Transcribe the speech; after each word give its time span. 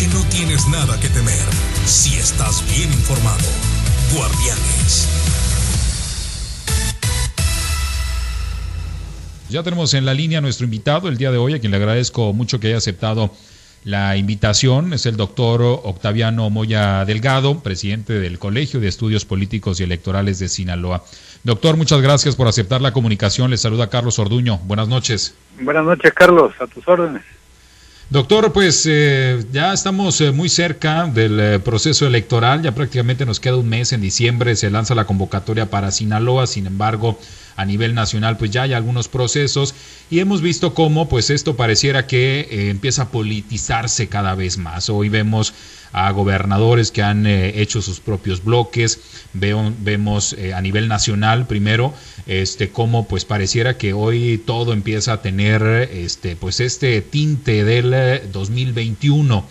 noche 0.00 0.08
no 0.14 0.24
tienes 0.30 0.68
nada 0.68 0.98
que 1.00 1.08
temer 1.08 1.34
si 1.84 2.16
estás 2.16 2.64
bien 2.74 2.90
informado. 2.92 3.44
Guardianes. 4.14 5.08
Ya 9.48 9.62
tenemos 9.62 9.94
en 9.94 10.04
la 10.04 10.14
línea 10.14 10.38
a 10.38 10.40
nuestro 10.40 10.64
invitado 10.64 11.08
el 11.08 11.16
día 11.16 11.30
de 11.30 11.38
hoy, 11.38 11.54
a 11.54 11.58
quien 11.58 11.72
le 11.72 11.78
agradezco 11.78 12.32
mucho 12.32 12.60
que 12.60 12.68
haya 12.68 12.76
aceptado 12.76 13.32
la 13.84 14.16
invitación. 14.16 14.92
Es 14.92 15.06
el 15.06 15.16
doctor 15.16 15.62
Octaviano 15.62 16.48
Moya 16.50 17.04
Delgado, 17.04 17.60
presidente 17.60 18.12
del 18.20 18.38
Colegio 18.38 18.78
de 18.80 18.88
Estudios 18.88 19.24
Políticos 19.24 19.80
y 19.80 19.82
Electorales 19.82 20.38
de 20.38 20.48
Sinaloa. 20.48 21.02
Doctor, 21.42 21.76
muchas 21.76 22.00
gracias 22.00 22.36
por 22.36 22.46
aceptar 22.46 22.80
la 22.80 22.92
comunicación. 22.92 23.50
Le 23.50 23.56
saluda 23.56 23.90
Carlos 23.90 24.18
Orduño. 24.18 24.58
Buenas 24.64 24.88
noches. 24.88 25.34
Buenas 25.60 25.84
noches, 25.84 26.12
Carlos. 26.14 26.52
A 26.60 26.66
tus 26.66 26.86
órdenes. 26.86 27.22
Doctor, 28.10 28.52
pues 28.52 28.86
eh, 28.90 29.44
ya 29.52 29.72
estamos 29.72 30.20
eh, 30.20 30.32
muy 30.32 30.48
cerca 30.48 31.06
del 31.06 31.38
eh, 31.38 31.58
proceso 31.60 32.08
electoral, 32.08 32.60
ya 32.60 32.74
prácticamente 32.74 33.24
nos 33.24 33.38
queda 33.38 33.56
un 33.56 33.68
mes, 33.68 33.92
en 33.92 34.00
diciembre. 34.00 34.56
Se 34.56 34.68
lanza 34.68 34.96
la 34.96 35.04
convocatoria 35.04 35.70
para 35.70 35.92
Sinaloa, 35.92 36.48
sin 36.48 36.66
embargo, 36.66 37.20
a 37.56 37.64
nivel 37.64 37.94
nacional 37.94 38.36
pues 38.36 38.50
ya 38.50 38.62
hay 38.62 38.72
algunos 38.72 39.08
procesos 39.08 39.74
y 40.10 40.20
hemos 40.20 40.42
visto 40.42 40.74
cómo 40.74 41.08
pues 41.08 41.30
esto 41.30 41.56
pareciera 41.56 42.06
que 42.06 42.70
empieza 42.70 43.02
a 43.02 43.08
politizarse 43.10 44.08
cada 44.08 44.34
vez 44.34 44.58
más. 44.58 44.88
Hoy 44.90 45.08
vemos 45.08 45.54
a 45.92 46.10
gobernadores 46.12 46.90
que 46.90 47.02
han 47.02 47.26
eh, 47.26 47.60
hecho 47.60 47.82
sus 47.82 48.00
propios 48.00 48.44
bloques, 48.44 49.00
Veo, 49.32 49.72
vemos 49.80 50.34
eh, 50.34 50.54
a 50.54 50.60
nivel 50.60 50.88
nacional 50.88 51.46
primero 51.46 51.94
este 52.26 52.70
cómo 52.70 53.06
pues 53.08 53.24
pareciera 53.24 53.76
que 53.76 53.92
hoy 53.92 54.42
todo 54.44 54.72
empieza 54.72 55.14
a 55.14 55.22
tener 55.22 55.62
este 55.92 56.36
pues 56.36 56.60
este 56.60 57.00
tinte 57.00 57.64
del 57.64 58.30
2021 58.32 59.46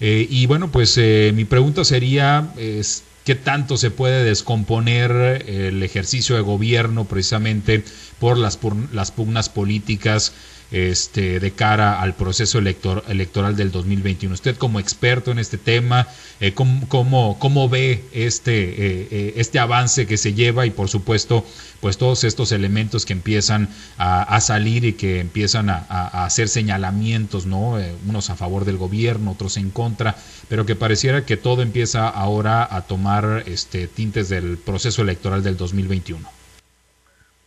eh, 0.00 0.26
y 0.28 0.46
bueno 0.46 0.70
pues 0.70 0.98
mi 1.34 1.44
pregunta 1.44 1.84
sería 1.84 2.52
es, 2.56 3.02
qué 3.24 3.34
tanto 3.34 3.76
se 3.76 3.90
puede 3.90 4.24
descomponer 4.24 5.44
el 5.46 5.82
ejercicio 5.82 6.36
de 6.36 6.42
gobierno 6.42 7.04
precisamente 7.04 7.84
por 8.18 8.38
las, 8.38 8.56
por 8.56 8.74
las 8.94 9.10
pugnas 9.10 9.48
políticas 9.48 10.32
este, 10.70 11.40
de 11.40 11.50
cara 11.52 12.00
al 12.00 12.14
proceso 12.14 12.58
elector, 12.58 13.02
electoral 13.08 13.56
del 13.56 13.72
2021. 13.72 14.34
Usted 14.34 14.56
como 14.56 14.78
experto 14.78 15.30
en 15.30 15.38
este 15.38 15.58
tema, 15.58 16.06
eh, 16.40 16.52
¿cómo, 16.54 17.38
cómo, 17.38 17.68
ve 17.68 18.04
este, 18.12 18.70
eh, 18.70 19.08
eh, 19.10 19.32
este 19.36 19.58
avance 19.58 20.06
que 20.06 20.16
se 20.16 20.34
lleva 20.34 20.66
y 20.66 20.70
por 20.70 20.88
supuesto 20.88 21.44
pues 21.80 21.98
todos 21.98 22.24
estos 22.24 22.52
elementos 22.52 23.06
que 23.06 23.14
empiezan 23.14 23.68
a, 23.96 24.40
salir 24.40 24.84
y 24.84 24.92
que 24.92 25.20
empiezan 25.20 25.70
a, 25.70 26.24
hacer 26.24 26.48
señalamientos, 26.48 27.46
¿no? 27.46 27.78
unos 28.06 28.28
a 28.28 28.36
favor 28.36 28.66
del 28.66 28.76
gobierno, 28.76 29.30
otros 29.32 29.56
en 29.56 29.70
contra, 29.70 30.14
pero 30.48 30.66
que 30.66 30.76
pareciera 30.76 31.24
que 31.24 31.38
todo 31.38 31.62
empieza 31.62 32.06
ahora 32.06 32.68
a 32.70 32.82
tomar 32.82 33.44
este, 33.46 33.86
tintes 33.86 34.28
del 34.28 34.58
proceso 34.58 35.00
electoral 35.00 35.42
del 35.42 35.56
2021. 35.56 36.28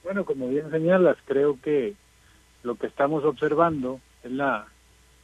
Bueno, 0.04 0.26
como 0.26 0.50
bien 0.50 0.70
señalas, 0.72 1.18
creo 1.26 1.60
que 1.62 1.94
lo 2.64 2.76
que 2.76 2.88
estamos 2.88 3.24
observando 3.24 4.00
es 4.24 4.32
la, 4.32 4.68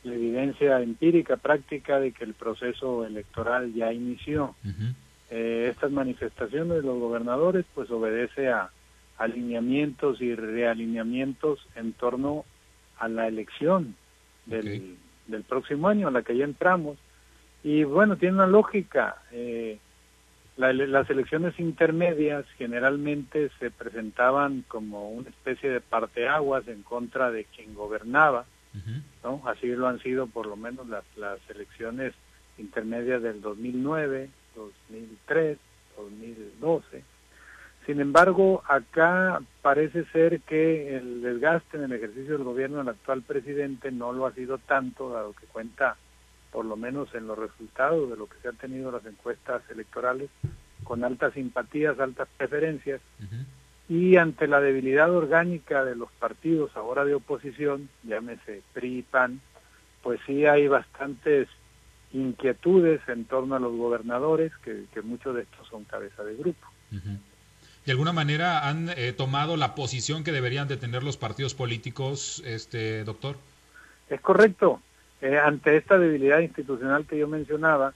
evidencia 0.03 0.79
empírica, 0.81 1.35
práctica 1.35 1.99
de 1.99 2.13
que 2.13 2.23
el 2.23 2.33
proceso 2.33 3.05
electoral 3.05 3.73
ya 3.73 3.91
inició. 3.91 4.55
Eh, 5.29 5.67
estas 5.69 5.91
manifestaciones 5.91 6.77
de 6.77 6.83
los 6.83 6.97
gobernadores 6.99 7.65
pues 7.75 7.91
obedece 7.91 8.47
a 8.49 8.69
alineamientos 9.17 10.21
y 10.21 10.33
realineamientos 10.35 11.59
en 11.75 11.91
torno 11.93 12.45
a 12.97 13.09
la 13.09 13.27
elección 13.27 13.95
del, 14.45 14.95
del 15.27 15.43
próximo 15.43 15.89
año, 15.89 16.07
a 16.07 16.11
la 16.11 16.23
que 16.23 16.37
ya 16.37 16.45
entramos. 16.45 16.97
Y 17.63 17.83
bueno, 17.83 18.15
tiene 18.15 18.35
una 18.35 18.47
lógica. 18.47 19.21
Eh, 19.31 19.79
las 20.59 21.09
elecciones 21.09 21.57
intermedias 21.57 22.45
generalmente 22.57 23.49
se 23.59 23.71
presentaban 23.71 24.65
como 24.67 25.09
una 25.09 25.29
especie 25.29 25.69
de 25.69 25.79
parteaguas 25.79 26.67
en 26.67 26.83
contra 26.83 27.31
de 27.31 27.45
quien 27.45 27.73
gobernaba, 27.73 28.45
¿no? 29.23 29.41
Así 29.45 29.67
lo 29.67 29.87
han 29.87 29.99
sido 29.99 30.27
por 30.27 30.47
lo 30.47 30.57
menos 30.57 30.87
las, 30.89 31.05
las 31.15 31.39
elecciones 31.49 32.13
intermedias 32.57 33.21
del 33.21 33.41
2009, 33.41 34.29
2003, 34.55 35.57
2012. 35.95 37.03
Sin 37.85 38.01
embargo, 38.01 38.61
acá 38.67 39.41
parece 39.61 40.03
ser 40.11 40.41
que 40.41 40.97
el 40.97 41.21
desgaste 41.21 41.77
en 41.77 41.83
el 41.83 41.93
ejercicio 41.93 42.33
del 42.33 42.43
gobierno 42.43 42.79
del 42.79 42.89
actual 42.89 43.21
presidente 43.21 43.91
no 43.91 44.11
lo 44.11 44.25
ha 44.25 44.33
sido 44.33 44.57
tanto, 44.57 45.09
dado 45.09 45.31
que 45.33 45.45
cuenta 45.47 45.95
por 46.51 46.65
lo 46.65 46.75
menos 46.75 47.13
en 47.13 47.27
los 47.27 47.37
resultados 47.37 48.09
de 48.09 48.17
lo 48.17 48.27
que 48.27 48.37
se 48.41 48.47
han 48.47 48.57
tenido 48.57 48.91
las 48.91 49.05
encuestas 49.05 49.61
electorales, 49.69 50.29
con 50.83 51.03
altas 51.03 51.33
simpatías, 51.33 51.99
altas 51.99 52.27
preferencias, 52.37 53.01
y 53.87 54.17
ante 54.17 54.47
la 54.47 54.61
debilidad 54.61 55.11
orgánica 55.11 55.83
de 55.83 55.95
los 55.95 56.11
partidos 56.13 56.75
ahora 56.75 57.05
de 57.05 57.15
oposición, 57.15 57.89
llámese 58.03 58.61
PRI 58.73 58.99
y 58.99 59.01
PAN, 59.01 59.41
pues 60.03 60.19
sí 60.25 60.45
hay 60.45 60.67
bastantes 60.67 61.47
inquietudes 62.13 63.01
en 63.07 63.25
torno 63.25 63.55
a 63.55 63.59
los 63.59 63.75
gobernadores, 63.75 64.51
que, 64.63 64.85
muchos 65.03 65.35
de 65.35 65.43
estos 65.43 65.67
son 65.67 65.83
cabeza 65.83 66.23
de 66.23 66.35
grupo. 66.35 66.67
De 67.85 67.91
alguna 67.91 68.13
manera 68.13 68.67
han 68.67 68.89
eh, 68.89 69.13
tomado 69.13 69.57
la 69.57 69.75
posición 69.75 70.23
que 70.23 70.31
deberían 70.31 70.67
de 70.67 70.77
tener 70.77 71.03
los 71.03 71.17
partidos 71.17 71.55
políticos, 71.55 72.41
este 72.45 73.03
doctor. 73.03 73.37
Es 74.09 74.21
correcto. 74.21 74.81
Eh, 75.21 75.37
ante 75.37 75.75
esta 75.75 75.97
debilidad 75.97 76.39
institucional 76.39 77.05
que 77.05 77.17
yo 77.17 77.27
mencionaba, 77.27 77.93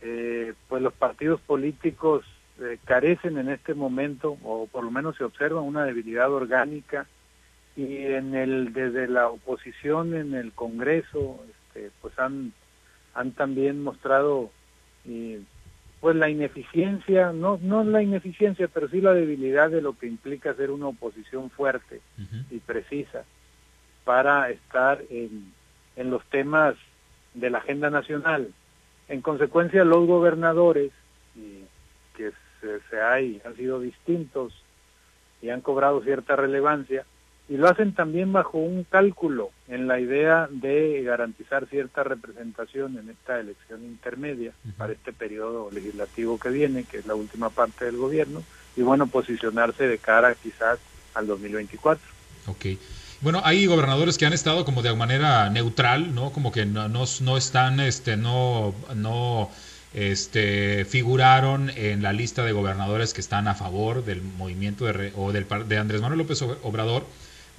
eh, 0.00 0.54
pues 0.68 0.80
los 0.80 0.92
partidos 0.92 1.40
políticos 1.40 2.24
eh, 2.60 2.78
carecen 2.84 3.36
en 3.38 3.48
este 3.48 3.74
momento, 3.74 4.36
o 4.44 4.68
por 4.70 4.84
lo 4.84 4.90
menos 4.92 5.16
se 5.16 5.24
observa 5.24 5.60
una 5.60 5.84
debilidad 5.84 6.30
orgánica, 6.30 7.06
y 7.74 7.96
en 7.96 8.34
el 8.34 8.72
desde 8.72 9.08
la 9.08 9.28
oposición 9.28 10.14
en 10.14 10.34
el 10.34 10.52
Congreso, 10.52 11.44
este, 11.50 11.90
pues 12.00 12.16
han 12.18 12.52
han 13.14 13.32
también 13.32 13.82
mostrado 13.82 14.50
pues 16.00 16.16
la 16.16 16.28
ineficiencia, 16.28 17.32
no 17.32 17.58
no 17.60 17.82
la 17.82 18.02
ineficiencia, 18.02 18.68
pero 18.68 18.88
sí 18.88 19.00
la 19.00 19.14
debilidad 19.14 19.70
de 19.70 19.82
lo 19.82 19.98
que 19.98 20.06
implica 20.06 20.54
ser 20.54 20.70
una 20.70 20.86
oposición 20.88 21.50
fuerte 21.50 22.00
y 22.50 22.58
precisa 22.58 23.24
para 24.04 24.50
estar 24.50 25.02
en 25.10 25.52
en 25.96 26.10
los 26.10 26.24
temas 26.26 26.74
de 27.34 27.50
la 27.50 27.58
agenda 27.58 27.90
nacional. 27.90 28.52
En 29.08 29.20
consecuencia, 29.20 29.84
los 29.84 30.06
gobernadores, 30.06 30.90
que 32.16 32.32
se, 32.90 33.00
hay, 33.00 33.40
han 33.44 33.56
sido 33.56 33.80
distintos 33.80 34.52
y 35.40 35.50
han 35.50 35.60
cobrado 35.60 36.02
cierta 36.02 36.36
relevancia, 36.36 37.04
y 37.48 37.56
lo 37.56 37.68
hacen 37.68 37.92
también 37.92 38.32
bajo 38.32 38.58
un 38.58 38.84
cálculo 38.84 39.50
en 39.66 39.88
la 39.88 39.98
idea 39.98 40.48
de 40.50 41.02
garantizar 41.02 41.66
cierta 41.66 42.04
representación 42.04 42.96
en 42.98 43.10
esta 43.10 43.40
elección 43.40 43.84
intermedia 43.84 44.52
para 44.78 44.92
este 44.92 45.12
periodo 45.12 45.68
legislativo 45.72 46.38
que 46.38 46.50
viene, 46.50 46.84
que 46.84 46.98
es 46.98 47.06
la 47.06 47.16
última 47.16 47.50
parte 47.50 47.84
del 47.84 47.96
gobierno, 47.96 48.42
y 48.76 48.82
bueno, 48.82 49.08
posicionarse 49.08 49.88
de 49.88 49.98
cara 49.98 50.34
quizás 50.36 50.78
al 51.14 51.26
2024. 51.26 52.02
Ok. 52.46 52.66
Bueno, 53.22 53.40
hay 53.44 53.66
gobernadores 53.66 54.18
que 54.18 54.26
han 54.26 54.32
estado 54.32 54.64
como 54.64 54.82
de 54.82 54.92
manera 54.96 55.48
neutral, 55.48 56.12
¿no? 56.12 56.32
Como 56.32 56.50
que 56.50 56.66
no, 56.66 56.88
no, 56.88 57.36
están, 57.36 57.78
este, 57.78 58.16
no, 58.16 58.74
no, 58.96 59.48
este, 59.94 60.84
figuraron 60.84 61.70
en 61.76 62.02
la 62.02 62.12
lista 62.12 62.42
de 62.42 62.50
gobernadores 62.50 63.14
que 63.14 63.20
están 63.20 63.46
a 63.46 63.54
favor 63.54 64.04
del 64.04 64.22
movimiento 64.22 64.86
de, 64.86 65.12
o 65.14 65.30
del, 65.30 65.46
de 65.68 65.78
Andrés 65.78 66.00
Manuel 66.00 66.18
López 66.18 66.42
Obrador, 66.42 67.06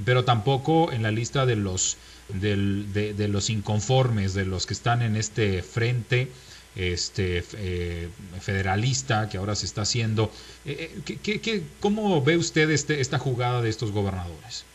pero 0.04 0.26
tampoco 0.26 0.92
en 0.92 1.02
la 1.02 1.12
lista 1.12 1.46
de 1.46 1.56
los, 1.56 1.96
de, 2.28 3.28
los 3.30 3.50
inconformes, 3.50 4.34
de 4.34 4.46
los 4.46 4.66
que 4.66 4.74
están 4.74 5.02
en 5.02 5.16
este 5.16 5.64
frente 5.64 6.30
este 6.76 7.42
eh, 7.54 8.10
federalista 8.42 9.30
que 9.30 9.38
ahora 9.38 9.56
se 9.56 9.66
está 9.66 9.84
haciendo. 9.84 10.30
Eh, 10.66 10.92
eh, 11.08 11.18
¿qué, 11.24 11.40
qué, 11.40 11.64
cómo 11.80 12.22
ve 12.22 12.36
usted 12.36 12.70
este, 12.70 13.00
esta 13.00 13.18
jugada 13.18 13.62
de 13.62 13.70
estos 13.70 13.92
gobernadores? 13.92 14.66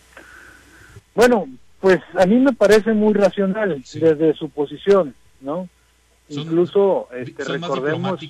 Bueno, 1.19 1.49
pues 1.81 2.01
a 2.17 2.27
mí 2.27 2.37
me 2.37 2.53
parece 2.53 2.93
muy 2.93 3.13
racional 3.13 3.83
desde 3.93 4.35
su 4.35 4.51
posición, 4.51 5.17
¿no? 5.41 5.69
Incluso 6.29 7.09
este, 7.13 7.43
recordemos. 7.43 8.21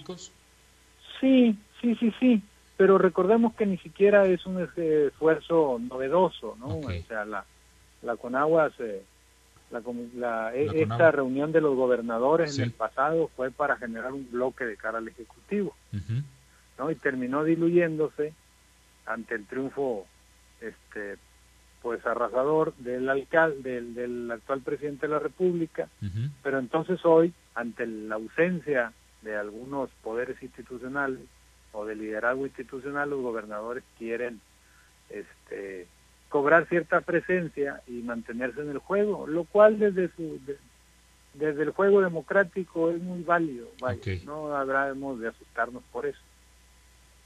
sí, 1.20 1.58
sí, 1.82 1.94
sí, 1.96 2.14
sí, 2.18 2.42
pero 2.78 2.96
recordemos 2.96 3.52
que 3.56 3.66
ni 3.66 3.76
siquiera 3.76 4.24
es 4.24 4.46
un 4.46 4.66
esfuerzo 4.74 5.78
novedoso, 5.78 6.56
¿no? 6.58 6.78
O 6.78 6.90
sea, 7.06 7.26
la, 7.26 7.44
la 8.00 8.16
Conagua 8.16 8.72
la, 10.16 10.54
e, 10.54 10.80
esta 10.80 11.10
reunión 11.10 11.52
de 11.52 11.60
los 11.60 11.76
gobernadores 11.76 12.56
en 12.56 12.64
el 12.64 12.72
pasado 12.72 13.28
fue 13.36 13.50
para 13.50 13.76
generar 13.76 14.14
un 14.14 14.30
bloque 14.30 14.64
de 14.64 14.78
cara 14.78 14.96
al 14.96 15.08
Ejecutivo, 15.08 15.76
¿no? 16.78 16.90
Y 16.90 16.94
terminó 16.94 17.44
diluyéndose 17.44 18.32
ante 19.04 19.34
el 19.34 19.44
triunfo 19.44 20.06
este 20.62 21.18
pues 21.82 22.04
arrasador 22.06 22.74
del 22.76 23.08
alcalde, 23.08 23.80
del, 23.82 24.30
actual 24.30 24.60
presidente 24.60 25.06
de 25.06 25.12
la 25.12 25.18
República, 25.18 25.88
pero 26.42 26.58
entonces 26.58 27.04
hoy, 27.04 27.32
ante 27.54 27.86
la 27.86 28.16
ausencia 28.16 28.92
de 29.22 29.36
algunos 29.36 29.90
poderes 30.02 30.42
institucionales 30.42 31.20
o 31.72 31.84
de 31.84 31.96
liderazgo 31.96 32.46
institucional, 32.46 33.10
los 33.10 33.20
gobernadores 33.20 33.84
quieren 33.98 34.40
este, 35.10 35.86
cobrar 36.28 36.66
cierta 36.66 37.00
presencia 37.00 37.82
y 37.86 38.02
mantenerse 38.02 38.60
en 38.60 38.70
el 38.70 38.78
juego, 38.78 39.26
lo 39.26 39.44
cual 39.44 39.78
desde 39.78 40.08
su 40.14 40.40
desde 41.34 41.62
el 41.62 41.70
juego 41.70 42.00
democrático 42.00 42.90
es 42.90 43.00
muy 43.00 43.22
válido, 43.22 43.68
no 44.24 44.54
habremos 44.54 45.20
de 45.20 45.28
asustarnos 45.28 45.82
por 45.92 46.06
eso. 46.06 46.18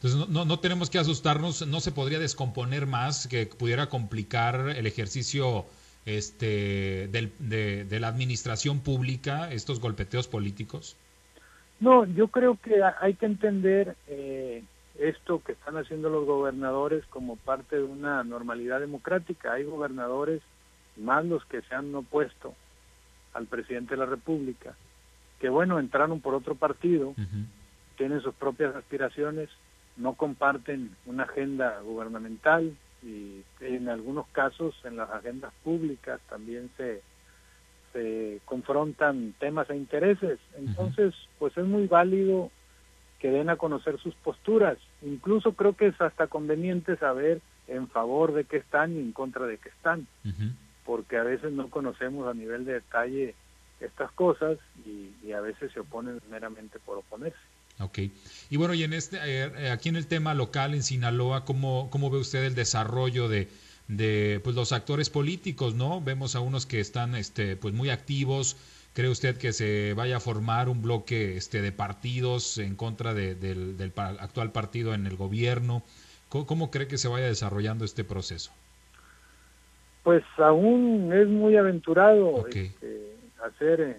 Entonces 0.02 0.28
no, 0.28 0.44
no, 0.44 0.58
tenemos 0.58 0.90
que 0.90 0.98
asustarnos, 0.98 1.64
no 1.68 1.78
se 1.78 1.92
podría 1.92 2.18
descomponer 2.18 2.86
más, 2.86 3.28
que 3.28 3.46
pudiera 3.46 3.86
complicar 3.86 4.70
el 4.70 4.88
ejercicio 4.88 5.64
este, 6.06 7.06
del, 7.12 7.32
de, 7.38 8.00
la 8.00 8.08
administración 8.08 8.80
pública, 8.80 9.52
estos 9.52 9.78
golpeteos 9.78 10.26
políticos. 10.26 10.96
No, 11.78 12.04
yo 12.04 12.26
creo 12.26 12.58
que 12.60 12.82
hay 13.00 13.14
que 13.14 13.26
entender 13.26 13.94
eh, 14.08 14.64
esto 14.98 15.40
que 15.44 15.52
están 15.52 15.76
haciendo 15.76 16.10
los 16.10 16.26
gobernadores 16.26 17.04
como 17.06 17.36
parte 17.36 17.76
de 17.76 17.84
una 17.84 18.24
normalidad 18.24 18.80
democrática. 18.80 19.52
Hay 19.52 19.62
gobernadores, 19.62 20.42
más 20.96 21.24
los 21.24 21.44
que 21.44 21.62
se 21.62 21.76
han 21.76 21.94
opuesto 21.94 22.56
al 23.34 23.46
presidente 23.46 23.94
de 23.94 23.98
la 23.98 24.06
República, 24.06 24.74
que 25.38 25.48
bueno, 25.48 25.78
entraron 25.78 26.20
por 26.20 26.34
otro 26.34 26.56
partido, 26.56 27.14
tienen 27.96 28.20
sus 28.20 28.34
propias 28.34 28.74
aspiraciones, 28.74 29.48
no 29.96 30.14
comparten 30.14 30.96
una 31.06 31.24
agenda 31.24 31.80
gubernamental 31.80 32.74
y 33.02 33.42
en 33.60 33.88
algunos 33.88 34.26
casos 34.28 34.74
en 34.84 34.96
las 34.96 35.10
agendas 35.10 35.52
públicas 35.64 36.20
también 36.28 36.70
se, 36.76 37.02
se 37.92 38.40
confrontan 38.44 39.34
temas 39.38 39.68
e 39.70 39.76
intereses. 39.76 40.38
Entonces, 40.56 41.14
pues 41.38 41.56
es 41.56 41.64
muy 41.64 41.86
válido 41.86 42.50
que 43.18 43.30
den 43.30 43.50
a 43.50 43.56
conocer 43.56 43.98
sus 43.98 44.14
posturas. 44.16 44.78
Incluso 45.02 45.52
creo 45.52 45.76
que 45.76 45.88
es 45.88 46.00
hasta 46.00 46.26
conveniente 46.26 46.96
saber 46.96 47.40
en 47.68 47.88
favor 47.88 48.32
de 48.32 48.44
qué 48.44 48.58
están 48.58 48.96
y 48.96 48.98
en 48.98 49.12
contra 49.12 49.46
de 49.46 49.58
qué 49.58 49.68
están, 49.68 50.06
porque 50.84 51.16
a 51.16 51.22
veces 51.22 51.52
no 51.52 51.68
conocemos 51.70 52.28
a 52.28 52.34
nivel 52.34 52.64
de 52.64 52.74
detalle 52.74 53.34
estas 53.80 54.10
cosas 54.12 54.58
y, 54.84 55.12
y 55.24 55.32
a 55.32 55.40
veces 55.40 55.72
se 55.72 55.80
oponen 55.80 56.20
meramente 56.30 56.78
por 56.80 56.98
oponerse. 56.98 57.38
Ok. 57.80 57.98
Y 58.50 58.56
bueno, 58.56 58.74
y 58.74 58.84
en 58.84 58.92
este, 58.92 59.18
eh, 59.22 59.70
aquí 59.70 59.88
en 59.88 59.96
el 59.96 60.06
tema 60.06 60.34
local, 60.34 60.74
en 60.74 60.82
Sinaloa, 60.82 61.44
¿cómo, 61.44 61.88
cómo 61.90 62.10
ve 62.10 62.18
usted 62.18 62.44
el 62.44 62.54
desarrollo 62.54 63.28
de, 63.28 63.48
de 63.88 64.40
pues, 64.44 64.54
los 64.56 64.72
actores 64.72 65.10
políticos, 65.10 65.74
no? 65.74 66.00
Vemos 66.00 66.36
a 66.36 66.40
unos 66.40 66.66
que 66.66 66.80
están 66.80 67.14
este, 67.14 67.56
pues, 67.56 67.74
muy 67.74 67.90
activos. 67.90 68.56
¿Cree 68.94 69.08
usted 69.08 69.38
que 69.38 69.52
se 69.52 69.94
vaya 69.94 70.18
a 70.18 70.20
formar 70.20 70.68
un 70.68 70.82
bloque 70.82 71.36
este, 71.36 71.62
de 71.62 71.72
partidos 71.72 72.58
en 72.58 72.76
contra 72.76 73.14
de, 73.14 73.34
del, 73.34 73.78
del, 73.78 73.92
actual 73.96 74.52
partido 74.52 74.92
en 74.92 75.06
el 75.06 75.16
gobierno? 75.16 75.82
¿Cómo, 76.28 76.70
cree 76.70 76.88
que 76.88 76.98
se 76.98 77.08
vaya 77.08 77.26
desarrollando 77.26 77.84
este 77.84 78.04
proceso? 78.04 78.52
Pues 80.02 80.24
aún 80.38 81.12
es 81.12 81.28
muy 81.28 81.56
aventurado 81.56 82.46
este, 82.48 82.72
hacer 83.44 83.80
eh, 83.80 83.96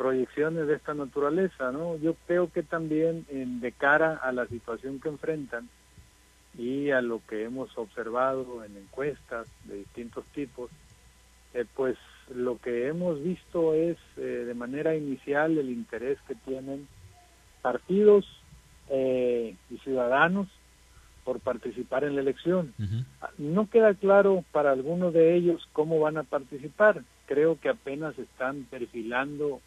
proyecciones 0.00 0.66
de 0.66 0.76
esta 0.76 0.94
naturaleza, 0.94 1.72
¿no? 1.72 1.98
Yo 1.98 2.14
creo 2.26 2.50
que 2.50 2.62
también 2.62 3.26
en, 3.28 3.60
de 3.60 3.70
cara 3.70 4.14
a 4.14 4.32
la 4.32 4.46
situación 4.46 4.98
que 4.98 5.10
enfrentan 5.10 5.68
y 6.56 6.90
a 6.90 7.02
lo 7.02 7.20
que 7.28 7.44
hemos 7.44 7.76
observado 7.76 8.64
en 8.64 8.78
encuestas 8.78 9.46
de 9.64 9.76
distintos 9.76 10.24
tipos, 10.34 10.70
eh, 11.52 11.66
pues 11.76 11.98
lo 12.34 12.56
que 12.56 12.86
hemos 12.86 13.22
visto 13.22 13.74
es 13.74 13.98
eh, 14.16 14.22
de 14.22 14.54
manera 14.54 14.96
inicial 14.96 15.58
el 15.58 15.68
interés 15.68 16.16
que 16.26 16.34
tienen 16.34 16.88
partidos 17.60 18.24
eh, 18.88 19.54
y 19.68 19.76
ciudadanos 19.80 20.48
por 21.24 21.40
participar 21.40 22.04
en 22.04 22.14
la 22.14 22.22
elección. 22.22 22.72
No 23.36 23.68
queda 23.68 23.92
claro 23.92 24.46
para 24.50 24.72
algunos 24.72 25.12
de 25.12 25.36
ellos 25.36 25.68
cómo 25.74 26.00
van 26.00 26.16
a 26.16 26.22
participar. 26.22 27.02
Creo 27.26 27.60
que 27.60 27.68
apenas 27.68 28.18
están 28.18 28.64
perfilando 28.70 29.60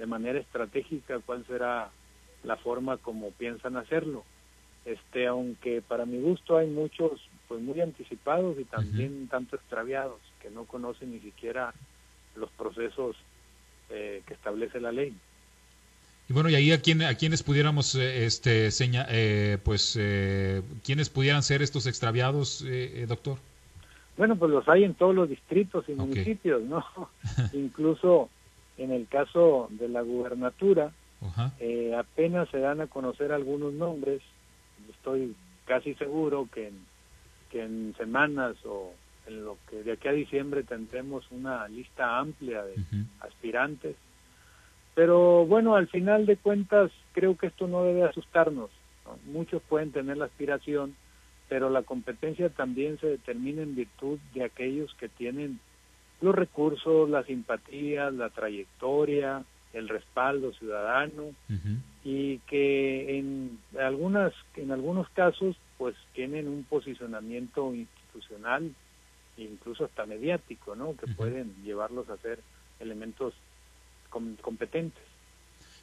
de 0.00 0.06
manera 0.06 0.40
estratégica 0.40 1.20
cuál 1.20 1.46
será 1.46 1.90
la 2.42 2.56
forma 2.56 2.96
como 2.96 3.32
piensan 3.32 3.76
hacerlo. 3.76 4.24
Este, 4.86 5.26
aunque 5.26 5.82
para 5.82 6.06
mi 6.06 6.18
gusto 6.18 6.56
hay 6.56 6.66
muchos 6.66 7.20
pues 7.48 7.60
muy 7.60 7.82
anticipados 7.82 8.58
y 8.58 8.64
también 8.64 9.28
tanto 9.28 9.56
extraviados 9.56 10.18
que 10.40 10.50
no 10.50 10.64
conocen 10.64 11.12
ni 11.12 11.20
siquiera 11.20 11.74
los 12.34 12.48
procesos 12.52 13.14
eh, 13.90 14.22
que 14.26 14.32
establece 14.32 14.80
la 14.80 14.90
ley. 14.90 15.14
Y 16.30 16.32
bueno, 16.32 16.48
y 16.48 16.54
ahí 16.54 16.72
a, 16.72 16.80
quién, 16.80 17.02
a 17.02 17.14
quienes 17.16 17.42
pudiéramos, 17.42 17.94
eh, 17.96 18.24
este, 18.24 18.70
seña, 18.70 19.04
eh, 19.10 19.58
pues, 19.62 19.98
eh, 20.00 20.62
quiénes 20.82 21.10
pudieran 21.10 21.42
ser 21.42 21.60
estos 21.60 21.86
extraviados, 21.86 22.64
doctor. 23.06 23.36
Bueno, 24.16 24.36
pues 24.36 24.50
los 24.50 24.68
hay 24.68 24.84
en 24.84 24.94
todos 24.94 25.14
los 25.14 25.28
distritos 25.28 25.84
y 25.88 25.92
municipios, 25.92 26.62
¿no? 26.62 26.84
Incluso 27.52 28.30
en 28.80 28.92
el 28.92 29.06
caso 29.08 29.68
de 29.70 29.88
la 29.88 30.00
gubernatura, 30.00 30.92
eh, 31.58 31.94
apenas 31.94 32.48
se 32.48 32.58
dan 32.58 32.80
a 32.80 32.86
conocer 32.86 33.30
algunos 33.30 33.74
nombres. 33.74 34.22
Estoy 34.88 35.36
casi 35.66 35.94
seguro 35.94 36.48
que 36.52 36.68
en, 36.68 36.80
que 37.50 37.62
en 37.62 37.94
semanas 37.98 38.56
o 38.64 38.94
en 39.26 39.44
lo 39.44 39.58
que 39.68 39.82
de 39.82 39.92
aquí 39.92 40.08
a 40.08 40.12
diciembre 40.12 40.62
tendremos 40.62 41.30
una 41.30 41.68
lista 41.68 42.18
amplia 42.18 42.64
de 42.64 42.74
aspirantes. 43.20 43.96
Pero 44.94 45.44
bueno, 45.44 45.76
al 45.76 45.88
final 45.88 46.24
de 46.24 46.38
cuentas 46.38 46.90
creo 47.12 47.36
que 47.36 47.48
esto 47.48 47.68
no 47.68 47.84
debe 47.84 48.04
asustarnos. 48.04 48.70
Muchos 49.26 49.60
pueden 49.68 49.92
tener 49.92 50.16
la 50.16 50.24
aspiración, 50.24 50.94
pero 51.50 51.68
la 51.68 51.82
competencia 51.82 52.48
también 52.48 52.98
se 52.98 53.08
determina 53.08 53.60
en 53.60 53.76
virtud 53.76 54.18
de 54.32 54.44
aquellos 54.44 54.94
que 54.94 55.08
tienen 55.08 55.60
los 56.20 56.34
recursos, 56.34 57.08
la 57.08 57.24
simpatía, 57.24 58.10
la 58.10 58.30
trayectoria, 58.30 59.44
el 59.72 59.88
respaldo 59.88 60.52
ciudadano 60.52 61.32
y 62.04 62.38
que 62.40 63.18
en 63.18 63.58
algunas 63.78 64.32
en 64.56 64.72
algunos 64.72 65.08
casos 65.10 65.56
pues 65.78 65.94
tienen 66.12 66.48
un 66.48 66.64
posicionamiento 66.64 67.72
institucional 67.74 68.72
incluso 69.36 69.84
hasta 69.84 70.06
mediático, 70.06 70.74
¿no? 70.74 70.96
Que 70.96 71.06
pueden 71.06 71.54
llevarlos 71.64 72.08
a 72.10 72.16
ser 72.18 72.40
elementos 72.80 73.32
competentes. 74.10 75.02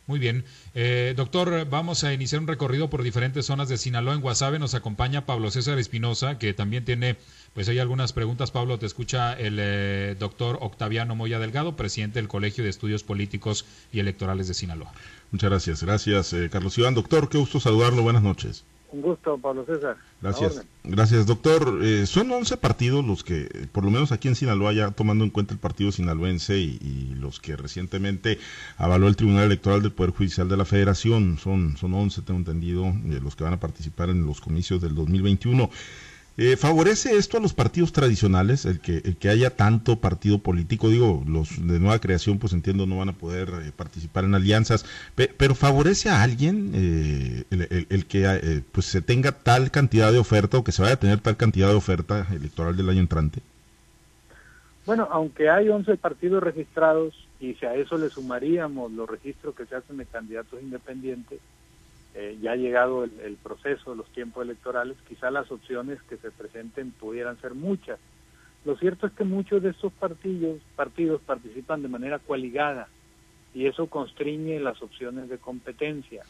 Muy 0.08 0.20
bien. 0.20 0.46
Eh, 0.74 1.14
doctor, 1.18 1.68
vamos 1.70 2.06
a 2.06 2.14
iniciar 2.14 2.42
un 2.42 2.48
recorrido 2.48 2.90
por 2.90 3.04
diferentes 3.04 3.46
zonas 3.46 3.68
de 3.68 3.78
Sinaloa. 3.78 4.14
En 4.14 4.22
Guasave 4.22 4.58
nos 4.58 4.74
acompaña 4.74 5.26
Pablo 5.26 5.52
César 5.52 5.78
Espinosa, 5.80 6.40
que 6.40 6.54
también 6.54 6.86
tiene, 6.86 7.18
pues 7.58 7.68
hay 7.70 7.80
algunas 7.80 8.14
preguntas. 8.14 8.52
Pablo, 8.52 8.78
te 8.78 8.86
escucha 8.86 9.34
el 9.34 9.58
eh, 9.60 10.16
doctor 10.20 10.60
Octaviano 10.62 11.16
Moya 11.16 11.40
Delgado, 11.40 11.76
presidente 11.76 12.20
del 12.20 12.28
Colegio 12.28 12.64
de 12.64 12.70
Estudios 12.70 13.02
Políticos 13.02 13.66
y 13.92 14.00
Electorales 14.00 14.48
de 14.48 14.54
Sinaloa. 14.54 14.92
Muchas 15.32 15.50
gracias. 15.50 15.82
Gracias, 15.82 16.34
eh, 16.34 16.50
Carlos 16.52 16.78
Iván. 16.78 16.94
Doctor, 16.94 17.30
qué 17.30 17.40
gusto 17.40 17.60
saludarlo. 17.60 18.04
Buenas 18.04 18.22
noches. 18.22 18.64
Un 18.92 19.02
gusto, 19.02 19.40
Pablo 19.40 19.66
César. 19.66 19.98
Gracias. 20.22 20.68
Gracias, 20.84 21.26
doctor. 21.26 21.80
Eh, 21.82 22.06
son 22.06 22.32
11 22.32 22.58
partidos 22.58 23.04
los 23.04 23.24
que, 23.24 23.68
por 23.72 23.84
lo 23.84 23.90
menos 23.90 24.12
aquí 24.12 24.28
en 24.28 24.36
Sinaloa, 24.36 24.72
ya 24.74 24.92
tomando 24.92 25.24
en 25.24 25.32
cuenta 25.32 25.56
el 25.56 25.60
partido 25.60 25.92
sinaloense 25.92 26.60
y, 26.60 27.16
los 27.16 27.40
que 27.40 27.56
recientemente 27.56 28.38
avaló 28.78 29.08
el 29.08 29.16
Tribunal 29.16 29.46
Electoral 29.46 29.82
del 29.82 29.94
Poder 29.94 30.12
Judicial 30.12 30.48
de 30.48 30.58
la 30.58 30.66
Federación, 30.66 31.40
son, 31.40 31.76
son 31.76 31.96
11, 31.96 32.22
tengo 32.22 32.38
entendido, 32.38 32.86
eh, 32.86 33.20
los 33.20 33.36
que 33.36 33.46
van 33.46 33.54
a 33.54 33.60
participar 33.60 34.12
en 34.12 34.28
los 34.28 34.42
comicios 34.42 34.80
del 34.80 34.94
2021. 34.94 35.72
Eh, 36.40 36.56
¿Favorece 36.56 37.18
esto 37.18 37.38
a 37.38 37.40
los 37.40 37.56
partidos 37.56 37.92
tradicionales, 37.92 38.66
el 38.66 38.80
que, 38.80 38.98
el 38.98 39.18
que 39.18 39.30
haya 39.30 39.56
tanto 39.56 40.00
partido 40.00 40.38
político? 40.38 40.90
Digo, 40.90 41.24
los 41.28 41.66
de 41.68 41.80
nueva 41.80 42.00
creación, 42.00 42.38
pues 42.38 42.54
entiendo, 42.54 42.86
no 42.86 42.98
van 42.98 43.10
a 43.10 43.14
poder 43.14 43.50
eh, 43.50 43.72
participar 43.76 44.24
en 44.24 44.36
alianzas, 44.36 44.86
pero 45.16 45.56
¿favorece 45.56 46.10
a 46.10 46.22
alguien 46.22 46.72
eh, 46.76 47.44
el, 47.90 48.06
que 48.06 48.64
pues 48.72 48.86
se 48.86 49.02
tenga 49.02 49.32
tal 49.32 49.72
cantidad 49.72 50.12
de 50.12 50.20
oferta 50.20 50.60
o 50.60 50.64
que 50.64 50.72
se 50.72 50.84
vaya 50.84 50.94
a 50.94 51.00
tener 51.00 51.20
tal 51.22 51.38
cantidad 51.38 51.70
de 51.70 51.76
oferta 51.76 52.28
electoral 52.32 52.78
del 52.78 52.90
año 52.90 53.00
entrante? 53.00 53.42
Bueno, 54.86 55.08
aunque 55.12 55.50
hay 55.50 55.70
11 55.70 55.98
partidos 55.98 56.44
registrados 56.44 57.16
y 57.40 57.56
si 57.56 57.66
a 57.66 57.74
eso 57.74 57.98
le 57.98 58.10
sumaríamos 58.10 58.92
los 58.92 59.10
registros 59.10 59.56
que 59.56 59.66
se 59.66 59.76
hacen 59.76 59.98
de 59.98 60.06
candidatos 60.06 60.62
independientes, 60.62 61.40
eh, 62.20 62.36
ya 62.42 62.54
ha 62.54 62.56
llegado 62.56 63.04
el, 63.04 63.38
proceso 63.44 63.94
los 63.94 64.12
tiempos 64.12 64.44
electorales, 64.44 64.98
quizá 65.08 65.30
las 65.30 65.52
opciones 65.52 66.02
que 66.10 66.18
se 66.18 66.32
presenten 66.32 66.90
pudieran 66.90 67.40
ser 67.42 67.54
muchas. 67.54 68.00
Lo 68.66 68.76
cierto 68.76 69.06
es 69.06 69.14
que 69.14 69.24
muchos 69.24 69.62
de 69.62 69.70
estos 69.70 69.94
partidos, 69.94 70.60
partidos 70.76 71.22
participan 71.22 71.84
de 71.84 71.90
manera 71.90 72.18
coaligada 72.18 72.88
y 73.54 73.68
eso 73.68 73.86
constriñe 73.86 74.60
las 74.60 74.82
opciones 74.82 75.30
de 75.30 75.38
competencia. 75.38 76.24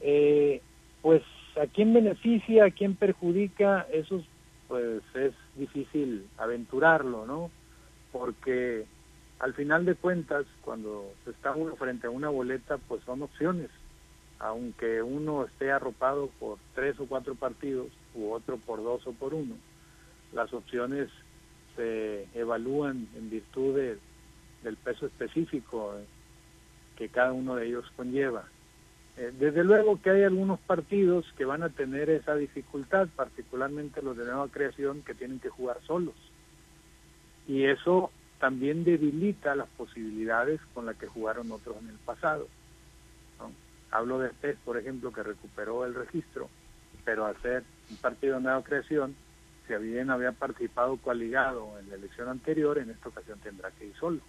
Eh, 0.00 0.60
pues 1.02 1.22
a 1.54 1.68
quién 1.68 1.94
beneficia, 1.94 2.64
a 2.64 2.70
quién 2.72 2.96
perjudica, 2.96 3.86
eso 3.92 4.24
pues 4.66 5.02
es 5.14 5.34
difícil 5.54 6.26
aventurarlo, 6.36 7.26
¿no? 7.26 7.52
Porque 8.10 8.86
al 9.38 9.54
final 9.54 9.84
de 9.84 9.94
cuentas, 9.94 10.46
cuando 10.62 11.12
se 11.24 11.30
está 11.30 11.52
uno 11.52 11.76
frente 11.76 12.08
a 12.08 12.10
una 12.10 12.28
boleta, 12.28 12.78
pues 12.88 13.04
son 13.04 13.22
opciones. 13.22 13.70
Aunque 14.38 15.02
uno 15.02 15.44
esté 15.44 15.72
arropado 15.72 16.28
por 16.38 16.58
tres 16.74 16.98
o 17.00 17.06
cuatro 17.06 17.34
partidos, 17.34 17.88
u 18.14 18.32
otro 18.32 18.58
por 18.58 18.82
dos 18.82 19.06
o 19.06 19.12
por 19.12 19.34
uno, 19.34 19.54
las 20.32 20.52
opciones 20.52 21.08
se 21.74 22.26
evalúan 22.34 23.08
en 23.14 23.30
virtud 23.30 23.76
del 24.62 24.76
peso 24.76 25.06
específico 25.06 25.94
que 26.96 27.08
cada 27.08 27.32
uno 27.32 27.54
de 27.56 27.66
ellos 27.66 27.84
conlleva. 27.96 28.44
Eh, 29.18 29.32
desde 29.38 29.64
luego 29.64 30.00
que 30.00 30.10
hay 30.10 30.22
algunos 30.24 30.60
partidos 30.60 31.24
que 31.38 31.44
van 31.44 31.62
a 31.62 31.70
tener 31.70 32.10
esa 32.10 32.34
dificultad, 32.34 33.08
particularmente 33.14 34.02
los 34.02 34.16
de 34.16 34.24
nueva 34.24 34.48
creación, 34.48 35.02
que 35.02 35.14
tienen 35.14 35.38
que 35.38 35.48
jugar 35.48 35.78
solos. 35.86 36.14
Y 37.46 37.64
eso 37.64 38.10
también 38.38 38.84
debilita 38.84 39.54
las 39.54 39.68
posibilidades 39.68 40.60
con 40.74 40.86
las 40.86 40.96
que 40.96 41.06
jugaron 41.06 41.50
otros 41.50 41.76
en 41.80 41.88
el 41.88 41.96
pasado. 41.96 42.48
Hablo 43.90 44.18
de 44.18 44.30
PES, 44.30 44.56
por 44.64 44.76
ejemplo, 44.76 45.12
que 45.12 45.22
recuperó 45.22 45.84
el 45.84 45.94
registro, 45.94 46.48
pero 47.04 47.26
al 47.26 47.40
ser 47.42 47.64
un 47.90 47.96
partido 47.96 48.36
de 48.36 48.42
nueva 48.42 48.62
creación, 48.62 49.14
si 49.66 49.74
bien 49.74 50.10
había 50.10 50.32
participado 50.32 50.96
coaligado 50.96 51.78
en 51.78 51.88
la 51.88 51.96
elección 51.96 52.28
anterior, 52.28 52.78
en 52.78 52.90
esta 52.90 53.08
ocasión 53.08 53.38
tendrá 53.40 53.70
que 53.70 53.86
ir 53.86 53.94
solo. 53.98 54.20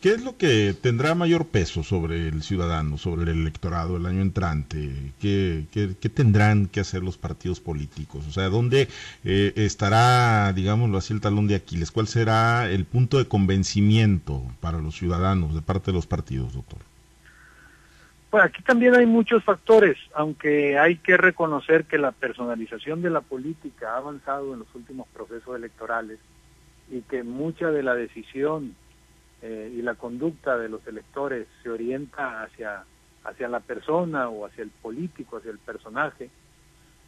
¿Qué 0.00 0.10
es 0.10 0.22
lo 0.22 0.36
que 0.36 0.74
tendrá 0.80 1.14
mayor 1.14 1.48
peso 1.48 1.82
sobre 1.82 2.28
el 2.28 2.42
ciudadano, 2.42 2.98
sobre 2.98 3.32
el 3.32 3.40
electorado 3.40 3.96
el 3.96 4.04
año 4.04 4.20
entrante? 4.20 5.12
¿Qué, 5.20 5.66
tendrán 6.14 6.66
que 6.66 6.80
hacer 6.80 7.02
los 7.02 7.16
partidos 7.16 7.60
políticos? 7.60 8.26
O 8.28 8.30
sea, 8.30 8.48
¿dónde 8.50 8.88
eh, 9.24 9.52
estará, 9.56 10.52
digámoslo 10.52 10.98
así, 10.98 11.14
el 11.14 11.22
talón 11.22 11.48
de 11.48 11.54
Aquiles? 11.54 11.90
¿Cuál 11.90 12.08
será 12.08 12.70
el 12.70 12.84
punto 12.84 13.16
de 13.18 13.26
convencimiento 13.26 14.42
para 14.60 14.78
los 14.78 14.96
ciudadanos 14.96 15.54
de 15.54 15.62
parte 15.62 15.86
de 15.90 15.94
los 15.94 16.06
partidos, 16.06 16.52
doctor? 16.52 16.80
Pues 18.30 18.42
aquí 18.42 18.62
también 18.62 18.94
hay 18.94 19.06
muchos 19.06 19.44
factores, 19.44 19.96
aunque 20.14 20.78
hay 20.78 20.96
que 20.96 21.16
reconocer 21.16 21.84
que 21.84 21.96
la 21.96 22.12
personalización 22.12 23.00
de 23.00 23.10
la 23.10 23.20
política 23.20 23.94
ha 23.94 23.98
avanzado 23.98 24.52
en 24.52 24.60
los 24.60 24.74
últimos 24.74 25.06
procesos 25.08 25.56
electorales 25.56 26.18
y 26.90 27.02
que 27.02 27.22
mucha 27.22 27.70
de 27.70 27.82
la 27.82 27.94
decisión 27.94 28.74
eh, 29.42 29.72
y 29.74 29.82
la 29.82 29.94
conducta 29.94 30.58
de 30.58 30.68
los 30.68 30.86
electores 30.86 31.46
se 31.62 31.70
orienta 31.70 32.42
hacia, 32.42 32.84
hacia 33.24 33.48
la 33.48 33.60
persona 33.60 34.28
o 34.28 34.44
hacia 34.44 34.64
el 34.64 34.70
político, 34.70 35.36
hacia 35.36 35.52
el 35.52 35.58
personaje, 35.58 36.30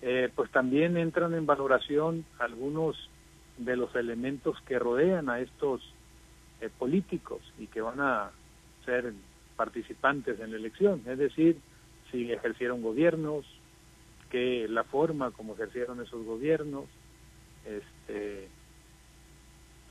eh, 0.03 0.31
pues 0.35 0.51
también 0.51 0.97
entran 0.97 1.35
en 1.35 1.47
valoración 1.47 2.25
algunos 2.39 3.11
de 3.57 3.77
los 3.77 3.95
elementos 3.97 4.61
que 4.63 4.79
rodean 4.79 5.29
a 5.29 5.41
estos 5.41 5.83
eh, 6.61 6.71
políticos 6.79 7.41
y 7.59 7.67
que 7.67 7.81
van 7.81 8.01
a 8.01 8.31
ser 8.85 9.13
participantes 9.59 10.39
en 10.39 10.53
la 10.53 10.57
elección, 10.57 11.03
es 11.05 11.19
decir, 11.19 11.59
si 12.11 12.31
ejercieron 12.33 12.81
gobiernos, 12.81 13.45
que 14.31 14.69
la 14.69 14.85
forma 14.85 15.33
como 15.33 15.55
ejercieron 15.55 16.01
esos 16.01 16.25
gobiernos, 16.25 16.85
este, 17.67 18.49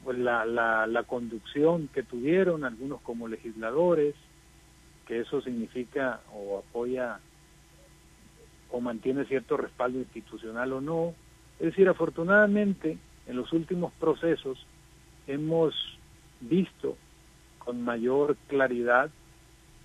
pues 0.03 0.17
la, 0.17 0.45
la, 0.45 0.87
la 0.87 1.03
conducción 1.03 1.89
que 1.89 2.03
tuvieron 2.03 2.63
algunos 2.63 3.01
como 3.01 3.27
legisladores, 3.27 4.15
que 5.05 5.19
eso 5.19 5.41
significa 5.41 6.21
o 6.33 6.59
apoya 6.59 7.19
o 8.71 8.79
mantiene 8.79 9.25
cierto 9.25 9.57
respaldo 9.57 9.99
institucional 9.99 10.71
o 10.73 10.81
no. 10.81 11.13
Es 11.59 11.67
decir, 11.67 11.89
afortunadamente 11.89 12.97
en 13.25 13.35
los 13.35 13.51
últimos 13.51 13.91
procesos 13.93 14.57
hemos 15.27 15.73
visto 16.39 16.97
con 17.59 17.81
mayor 17.81 18.37
claridad 18.47 19.09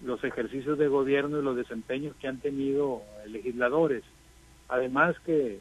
los 0.05 0.23
ejercicios 0.25 0.79
de 0.79 0.89
gobierno 0.89 1.39
y 1.39 1.43
los 1.43 1.57
desempeños 1.57 2.15
que 2.17 2.29
han 2.29 2.39
tenido 2.39 3.03
legisladores. 3.27 4.03
Además 4.69 5.17
que, 5.25 5.61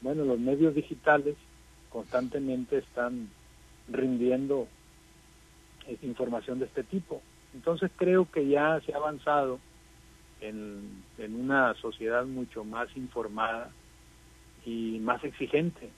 bueno, 0.00 0.24
los 0.24 0.38
medios 0.38 0.74
digitales 0.74 1.36
constantemente 1.90 2.78
están 2.78 3.28
rindiendo 3.88 4.68
eh, 5.88 5.96
información 6.02 6.58
de 6.58 6.66
este 6.66 6.84
tipo. 6.84 7.22
Entonces 7.54 7.90
creo 7.96 8.30
que 8.30 8.46
ya 8.46 8.80
se 8.80 8.94
ha 8.94 8.96
avanzado 8.96 9.58
en, 10.40 11.02
en 11.18 11.34
una 11.34 11.74
sociedad 11.74 12.24
mucho 12.24 12.64
más 12.64 12.88
informada 12.96 13.70
y 14.64 14.98
más 15.00 15.22
exigente. 15.24 15.90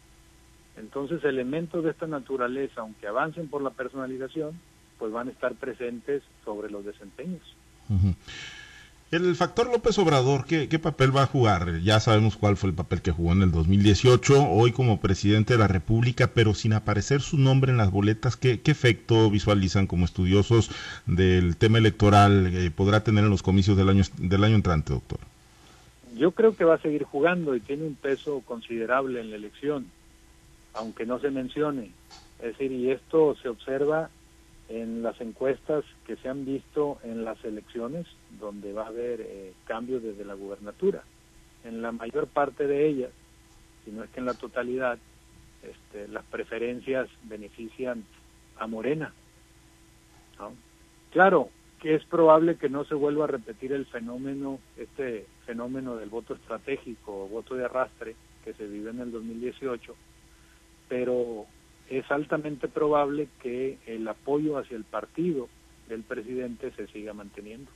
Entonces 0.77 1.23
elementos 1.25 1.85
de 1.85 1.91
esta 1.91 2.07
naturaleza, 2.07 2.81
aunque 2.81 3.07
avancen 3.07 3.49
por 3.49 3.63
la 3.63 3.71
personalización, 3.71 4.59
pues 4.99 5.13
van 5.13 5.29
a 5.29 5.33
estar 5.33 5.55
presentes 5.55 6.23
sobre 6.45 6.71
los 6.71 6.85
desempeños. 6.85 7.43
El 9.15 9.37
factor 9.37 9.71
López 9.71 9.97
Obrador, 9.99 10.45
¿qué, 10.45 10.79
papel 10.81 11.17
va 11.17 11.23
a 11.23 11.27
jugar? 11.27 11.79
Ya 11.83 12.01
sabemos 12.01 12.37
cuál 12.37 12.57
fue 12.57 12.71
el 12.71 12.75
papel 12.75 13.01
que 13.01 13.13
jugó 13.13 13.31
en 13.31 13.43
el 13.43 13.53
2018, 13.53 14.49
hoy 14.49 14.73
como 14.73 15.01
presidente 15.01 15.53
de 15.53 15.61
la 15.61 15.69
República, 15.69 16.33
pero 16.35 16.53
sin 16.53 16.73
aparecer 16.73 17.21
su 17.21 17.39
nombre 17.39 17.71
en 17.71 17.77
las 17.77 17.93
boletas, 17.93 18.37
¿qué, 18.37 18.61
efecto 18.65 19.31
visualizan 19.31 19.87
como 19.87 20.05
estudiosos 20.05 20.71
del 21.07 21.57
tema 21.57 21.79
electoral 21.79 22.51
eh, 22.53 22.73
podrá 22.75 23.05
tener 23.05 23.23
en 23.23 23.31
los 23.31 23.45
comicios 23.45 23.77
del 23.77 23.89
año, 23.89 24.03
del 24.19 24.43
año 24.43 24.57
entrante, 24.57 24.93
doctor? 24.93 25.21
Yo 26.17 26.33
creo 26.33 26.57
que 26.57 26.65
va 26.65 26.75
a 26.75 26.83
seguir 26.83 27.05
jugando 27.05 27.55
y 27.55 27.61
tiene 27.61 27.85
un 27.85 27.95
peso 27.95 28.43
considerable 28.45 29.21
en 29.21 29.31
la 29.31 29.37
elección, 29.37 29.87
aunque 30.73 31.07
no 31.07 31.21
se 31.21 31.31
mencione. 31.31 31.93
Es 32.41 32.47
decir, 32.47 32.73
y 32.73 32.91
esto 32.91 33.37
se 33.41 33.49
observa 33.49 34.11
en 34.69 35.03
las 35.03 35.21
encuestas 35.21 35.85
que 36.07 36.17
se 36.17 36.29
han 36.29 36.45
visto 36.45 36.99
en 37.03 37.25
las 37.25 37.43
elecciones, 37.45 38.07
donde 38.41 38.73
va 38.73 38.85
a 38.85 38.89
haber 38.89 39.21
eh, 39.21 39.53
cambios 39.67 40.03
desde 40.03 40.25
la 40.25 40.35
gubernatura. 40.35 41.03
En 41.65 41.83
la 41.83 41.93
mayor 41.93 42.27
parte 42.29 42.67
de 42.67 42.87
ellas, 42.87 43.11
si 43.85 43.91
no 43.91 44.05
es 44.05 44.11
que 44.11 44.21
en 44.21 44.27
la 44.27 44.35
totalidad, 44.35 44.99
este, 45.63 46.09
las 46.09 46.25
preferencias 46.25 47.09
benefician 47.25 48.05
a 48.59 48.67
Morena. 48.67 49.13
Claro 51.11 51.49
que 51.81 51.95
es 51.95 52.05
probable 52.05 52.57
que 52.57 52.69
no 52.69 52.85
se 52.85 52.95
vuelva 52.95 53.25
a 53.25 53.29
repetir 53.29 53.73
el 53.73 53.87
fenómeno, 53.87 54.59
este 54.77 55.27
fenómeno 55.45 55.97
del 55.97 56.09
voto 56.09 56.35
estratégico 56.35 57.25
o 57.25 57.29
voto 57.29 57.55
de 57.55 57.67
arrastre 57.67 58.17
que 58.43 58.55
se 58.55 58.67
vive 58.67 58.91
en 58.91 59.01
el 59.01 59.13
2018, 59.13 59.95
pero 60.89 61.47
es 61.91 62.11
altamente 62.11 62.69
probable 62.69 63.29
que 63.43 63.79
el 63.87 64.07
apoyo 64.09 64.59
hacia 64.59 64.77
el 64.77 64.85
partido 64.85 65.49
del 65.89 66.03
presidente 66.03 66.73
se 66.77 66.87
siga 66.89 67.13
manteniendo. 67.13 67.71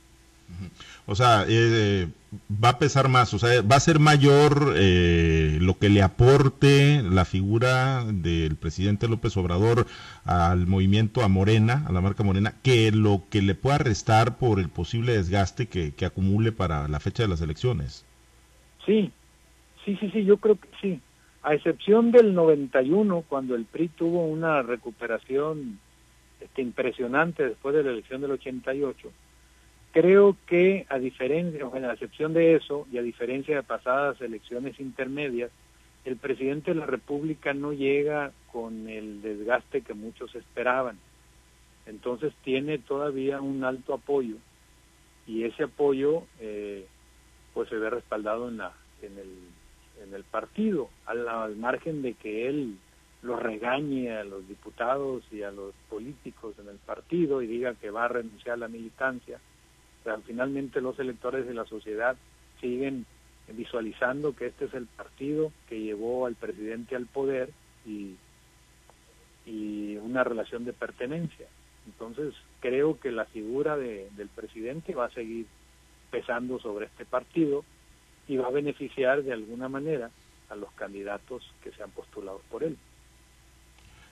O 1.05 1.13
sea, 1.15 1.45
eh, 1.47 2.07
va 2.51 2.69
a 2.69 2.79
pesar 2.79 3.07
más, 3.07 3.35
o 3.35 3.39
sea, 3.39 3.61
va 3.61 3.75
a 3.75 3.79
ser 3.79 3.99
mayor 3.99 4.73
eh, 4.77 5.59
lo 5.61 5.77
que 5.77 5.89
le 5.89 6.01
aporte 6.01 7.03
la 7.03 7.23
figura 7.23 8.03
del 8.03 8.55
presidente 8.55 9.07
López 9.07 9.37
Obrador 9.37 9.85
al 10.25 10.65
movimiento, 10.65 11.21
a 11.21 11.27
Morena, 11.27 11.85
a 11.87 11.91
la 11.91 12.01
marca 12.01 12.23
Morena, 12.23 12.55
que 12.63 12.91
lo 12.91 13.23
que 13.29 13.43
le 13.43 13.53
pueda 13.53 13.77
restar 13.77 14.37
por 14.37 14.59
el 14.59 14.69
posible 14.69 15.13
desgaste 15.13 15.67
que, 15.67 15.93
que 15.93 16.05
acumule 16.05 16.51
para 16.51 16.87
la 16.87 16.99
fecha 16.99 17.21
de 17.21 17.29
las 17.29 17.41
elecciones. 17.41 18.05
Sí, 18.87 19.11
sí, 19.85 19.97
sí, 19.99 20.09
sí, 20.11 20.25
yo 20.25 20.37
creo 20.37 20.55
que 20.55 20.69
sí 20.81 20.99
a 21.41 21.53
excepción 21.53 22.11
del 22.11 22.33
91, 22.33 23.23
cuando 23.27 23.55
el 23.55 23.65
PRI 23.65 23.87
tuvo 23.89 24.25
una 24.25 24.61
recuperación 24.61 25.79
este, 26.39 26.61
impresionante 26.61 27.47
después 27.47 27.75
de 27.75 27.83
la 27.83 27.91
elección 27.91 28.21
del 28.21 28.31
88, 28.31 29.11
creo 29.91 30.35
que 30.45 30.85
a 30.89 30.99
diferencia, 30.99 31.65
o 31.65 31.73
a 31.73 31.93
excepción 31.93 32.33
de 32.33 32.55
eso, 32.55 32.87
y 32.91 32.97
a 32.97 33.01
diferencia 33.01 33.55
de 33.55 33.63
pasadas 33.63 34.19
elecciones 34.21 34.79
intermedias, 34.79 35.51
el 36.05 36.17
presidente 36.17 36.73
de 36.73 36.79
la 36.79 36.85
República 36.85 37.53
no 37.53 37.73
llega 37.73 38.31
con 38.51 38.89
el 38.89 39.21
desgaste 39.21 39.81
que 39.81 39.93
muchos 39.93 40.33
esperaban. 40.35 40.97
Entonces 41.85 42.33
tiene 42.43 42.77
todavía 42.77 43.41
un 43.41 43.63
alto 43.63 43.93
apoyo 43.93 44.35
y 45.27 45.43
ese 45.43 45.63
apoyo 45.63 46.23
eh, 46.39 46.85
pues 47.53 47.69
se 47.69 47.75
ve 47.75 47.89
respaldado 47.89 48.47
en 48.47 48.57
la 48.57 48.73
en 49.01 49.17
el 49.17 49.29
en 50.03 50.13
el 50.13 50.23
partido, 50.23 50.89
al, 51.05 51.55
margen 51.55 52.01
de 52.01 52.13
que 52.13 52.47
él 52.47 52.77
lo 53.21 53.35
regañe 53.35 54.11
a 54.15 54.23
los 54.23 54.47
diputados 54.47 55.23
y 55.31 55.43
a 55.43 55.51
los 55.51 55.73
políticos 55.89 56.55
en 56.59 56.69
el 56.69 56.77
partido 56.77 57.41
y 57.41 57.47
diga 57.47 57.75
que 57.75 57.91
va 57.91 58.05
a 58.05 58.09
renunciar 58.09 58.53
a 58.53 58.57
la 58.57 58.67
militancia. 58.67 59.39
Pero 60.03 60.21
finalmente 60.21 60.81
los 60.81 60.97
electores 60.99 61.45
de 61.45 61.53
la 61.53 61.65
sociedad 61.65 62.15
siguen 62.61 63.05
visualizando 63.49 64.35
que 64.35 64.47
este 64.47 64.65
es 64.65 64.73
el 64.73 64.85
partido 64.85 65.51
que 65.67 65.81
llevó 65.81 66.25
al 66.25 66.35
presidente 66.35 66.95
al 66.95 67.07
poder 67.07 67.49
y, 67.85 68.15
y 69.45 69.97
una 69.97 70.23
relación 70.23 70.63
de 70.65 70.73
pertenencia. 70.73 71.47
Entonces 71.85 72.33
creo 72.61 72.99
que 72.99 73.11
la 73.11 73.25
figura 73.25 73.75
de, 73.75 74.09
del 74.15 74.29
presidente 74.29 74.95
va 74.95 75.05
a 75.05 75.11
seguir 75.11 75.47
pesando 76.11 76.59
sobre 76.59 76.85
este 76.85 77.05
partido 77.05 77.63
y 78.29 78.37
va 78.37 78.47
a 78.47 78.51
beneficiar 78.51 79.23
de 79.23 79.33
alguna 79.33 79.67
manera 79.67 80.11
a 80.49 80.55
los 80.55 80.71
candidatos 80.73 81.43
que 81.63 81.71
se 81.71 81.81
han 81.83 81.89
postulado 81.89 82.41
por 82.49 82.63
él. 82.63 82.77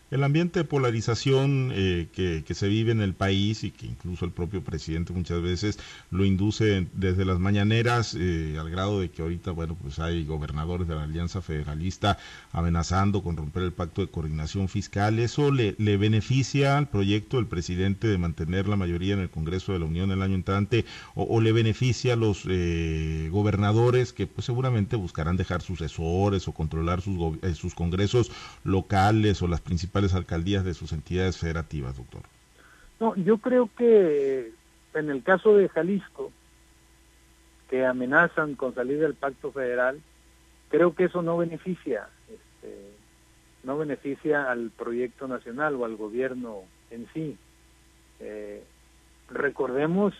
El 0.09 0.23
ambiente 0.23 0.59
de 0.59 0.63
polarización 0.63 1.71
eh, 1.73 2.07
que, 2.13 2.53
se 2.53 2.69
vive 2.69 2.93
en 2.93 3.01
el 3.01 3.13
país 3.13 3.65
y 3.65 3.71
que 3.71 3.87
incluso 3.87 4.23
el 4.23 4.31
propio 4.31 4.63
presidente 4.63 5.11
muchas 5.11 5.41
veces 5.41 5.79
lo 6.11 6.23
induce 6.23 6.87
desde 6.93 7.25
las 7.25 7.39
mañaneras 7.39 8.15
eh, 8.17 8.55
al 8.57 8.69
grado 8.69 9.01
de 9.01 9.11
que 9.11 9.21
ahorita, 9.21 9.51
bueno, 9.51 9.75
pues 9.75 9.99
hay 9.99 10.23
gobernadores 10.23 10.87
de 10.87 10.95
la 10.95 11.03
Alianza 11.03 11.41
Federalista 11.41 12.17
amenazando 12.53 13.21
con 13.21 13.35
romper 13.35 13.63
el 13.63 13.73
pacto 13.73 13.99
de 13.99 14.07
coordinación 14.07 14.69
fiscal. 14.69 15.19
¿Eso 15.19 15.51
le, 15.51 15.75
beneficia 15.77 16.77
al 16.77 16.87
proyecto 16.87 17.35
del 17.35 17.47
presidente 17.47 18.07
de 18.07 18.17
mantener 18.17 18.69
la 18.69 18.77
mayoría 18.77 19.13
en 19.13 19.19
el 19.19 19.29
Congreso 19.29 19.73
de 19.73 19.79
la 19.79 19.85
Unión 19.85 20.11
el 20.11 20.21
año 20.21 20.35
entrante 20.35 20.85
o, 21.15 21.41
le 21.41 21.51
beneficia 21.51 22.13
a 22.13 22.15
los 22.15 22.43
eh, 22.47 23.27
gobernadores 23.29 24.13
que 24.13 24.25
pues 24.25 24.45
seguramente 24.45 24.95
buscarán 24.95 25.35
dejar 25.35 25.61
sucesores 25.61 26.47
o 26.47 26.53
controlar 26.53 27.01
sus, 27.01 27.37
sus 27.55 27.75
congresos 27.75 28.31
locales 28.63 29.41
o 29.41 29.47
las 29.47 29.59
principales 29.61 29.96
alcaldías 30.13 30.63
de 30.63 30.73
sus 30.73 30.91
entidades 30.93 31.37
federativas, 31.37 31.97
doctor? 31.97 32.21
No, 32.99 33.15
yo 33.15 33.37
creo 33.37 33.69
que 33.77 34.51
en 34.93 35.09
el 35.09 35.23
caso 35.23 35.55
de 35.55 35.69
Jalisco, 35.69 36.31
que 37.69 37.85
amenazan 37.85 38.55
con 38.55 38.73
salir 38.73 38.99
del 38.99 39.13
pacto 39.13 39.51
federal, 39.51 39.99
creo 40.69 40.95
que 40.95 41.05
eso 41.05 41.21
no 41.21 41.37
beneficia, 41.37 42.07
este, 42.29 42.91
no 43.63 43.77
beneficia 43.77 44.49
al 44.49 44.71
proyecto 44.71 45.27
nacional 45.27 45.75
o 45.75 45.85
al 45.85 45.95
gobierno 45.95 46.63
en 46.89 47.07
sí. 47.13 47.37
Eh, 48.19 48.63
recordemos 49.29 50.13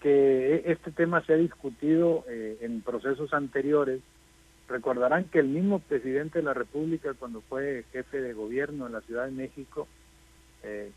que 0.00 0.64
este 0.66 0.90
tema 0.90 1.24
se 1.24 1.32
ha 1.32 1.36
discutido 1.36 2.24
eh, 2.28 2.58
en 2.60 2.82
procesos 2.82 3.32
anteriores 3.32 4.00
Recordarán 4.68 5.24
que 5.24 5.40
el 5.40 5.48
mismo 5.48 5.78
presidente 5.78 6.38
de 6.38 6.44
la 6.44 6.54
República, 6.54 7.12
cuando 7.14 7.42
fue 7.42 7.84
jefe 7.92 8.20
de 8.20 8.32
gobierno 8.32 8.86
en 8.86 8.92
la 8.92 9.02
Ciudad 9.02 9.26
de 9.26 9.32
México, 9.32 9.86
eh, 10.62 10.90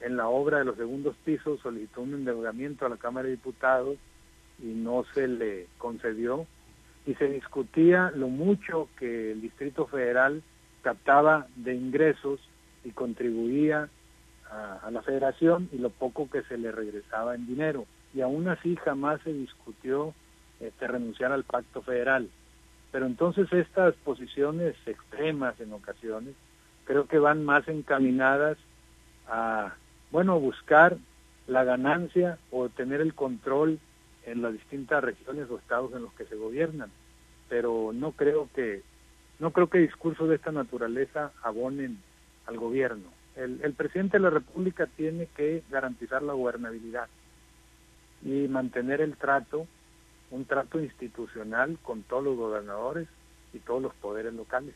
en 0.00 0.16
la 0.16 0.28
obra 0.28 0.58
de 0.58 0.64
los 0.64 0.76
segundos 0.76 1.14
pisos 1.24 1.60
solicitó 1.60 2.00
un 2.00 2.14
endeudamiento 2.14 2.86
a 2.86 2.88
la 2.88 2.96
Cámara 2.96 3.26
de 3.26 3.32
Diputados 3.32 3.98
y 4.58 4.66
no 4.66 5.04
se 5.14 5.28
le 5.28 5.66
concedió. 5.78 6.46
Y 7.06 7.14
se 7.14 7.28
discutía 7.28 8.10
lo 8.14 8.28
mucho 8.28 8.88
que 8.98 9.32
el 9.32 9.40
Distrito 9.40 9.86
Federal 9.86 10.42
captaba 10.82 11.46
de 11.56 11.74
ingresos 11.74 12.40
y 12.84 12.90
contribuía 12.90 13.88
a, 14.50 14.90
la 14.90 15.02
federación 15.02 15.68
y 15.72 15.78
lo 15.78 15.90
poco 15.90 16.28
que 16.28 16.42
se 16.42 16.58
le 16.58 16.72
regresaba 16.72 17.34
en 17.34 17.46
dinero. 17.46 17.86
Y 18.14 18.22
aún 18.22 18.48
así 18.48 18.76
jamás 18.76 19.20
se 19.22 19.32
discutió 19.32 20.14
este, 20.58 20.86
renunciar 20.88 21.32
al 21.32 21.44
pacto 21.44 21.82
federal. 21.82 22.28
Pero 22.92 23.06
entonces 23.06 23.52
estas 23.52 23.94
posiciones 23.96 24.74
extremas 24.86 25.58
en 25.60 25.72
ocasiones 25.72 26.34
creo 26.84 27.06
que 27.06 27.18
van 27.18 27.44
más 27.44 27.68
encaminadas 27.68 28.58
a, 29.28 29.74
bueno, 30.10 30.40
buscar 30.40 30.96
la 31.46 31.64
ganancia 31.64 32.38
o 32.50 32.68
tener 32.68 33.00
el 33.00 33.14
control 33.14 33.78
en 34.26 34.42
las 34.42 34.52
distintas 34.52 35.02
regiones 35.02 35.48
o 35.50 35.58
estados 35.58 35.92
en 35.92 36.02
los 36.02 36.12
que 36.14 36.24
se 36.26 36.36
gobiernan. 36.36 36.90
Pero 37.48 37.92
no 37.92 38.12
creo 38.12 38.48
que 38.54 38.82
no 39.38 39.52
creo 39.52 39.68
que 39.68 39.78
discursos 39.78 40.28
de 40.28 40.34
esta 40.34 40.52
naturaleza 40.52 41.32
abonen 41.42 41.98
al 42.46 42.58
gobierno. 42.58 43.08
El, 43.36 43.60
el 43.62 43.72
presidente 43.72 44.18
de 44.18 44.24
la 44.24 44.30
República 44.30 44.86
tiene 44.86 45.26
que 45.34 45.62
garantizar 45.70 46.22
la 46.22 46.34
gobernabilidad 46.34 47.08
y 48.22 48.48
mantener 48.48 49.00
el 49.00 49.16
trato 49.16 49.66
un 50.30 50.44
trato 50.44 50.80
institucional 50.80 51.78
con 51.82 52.02
todos 52.02 52.24
los 52.24 52.36
gobernadores 52.36 53.08
y 53.52 53.58
todos 53.58 53.82
los 53.82 53.94
poderes 53.94 54.32
locales. 54.32 54.74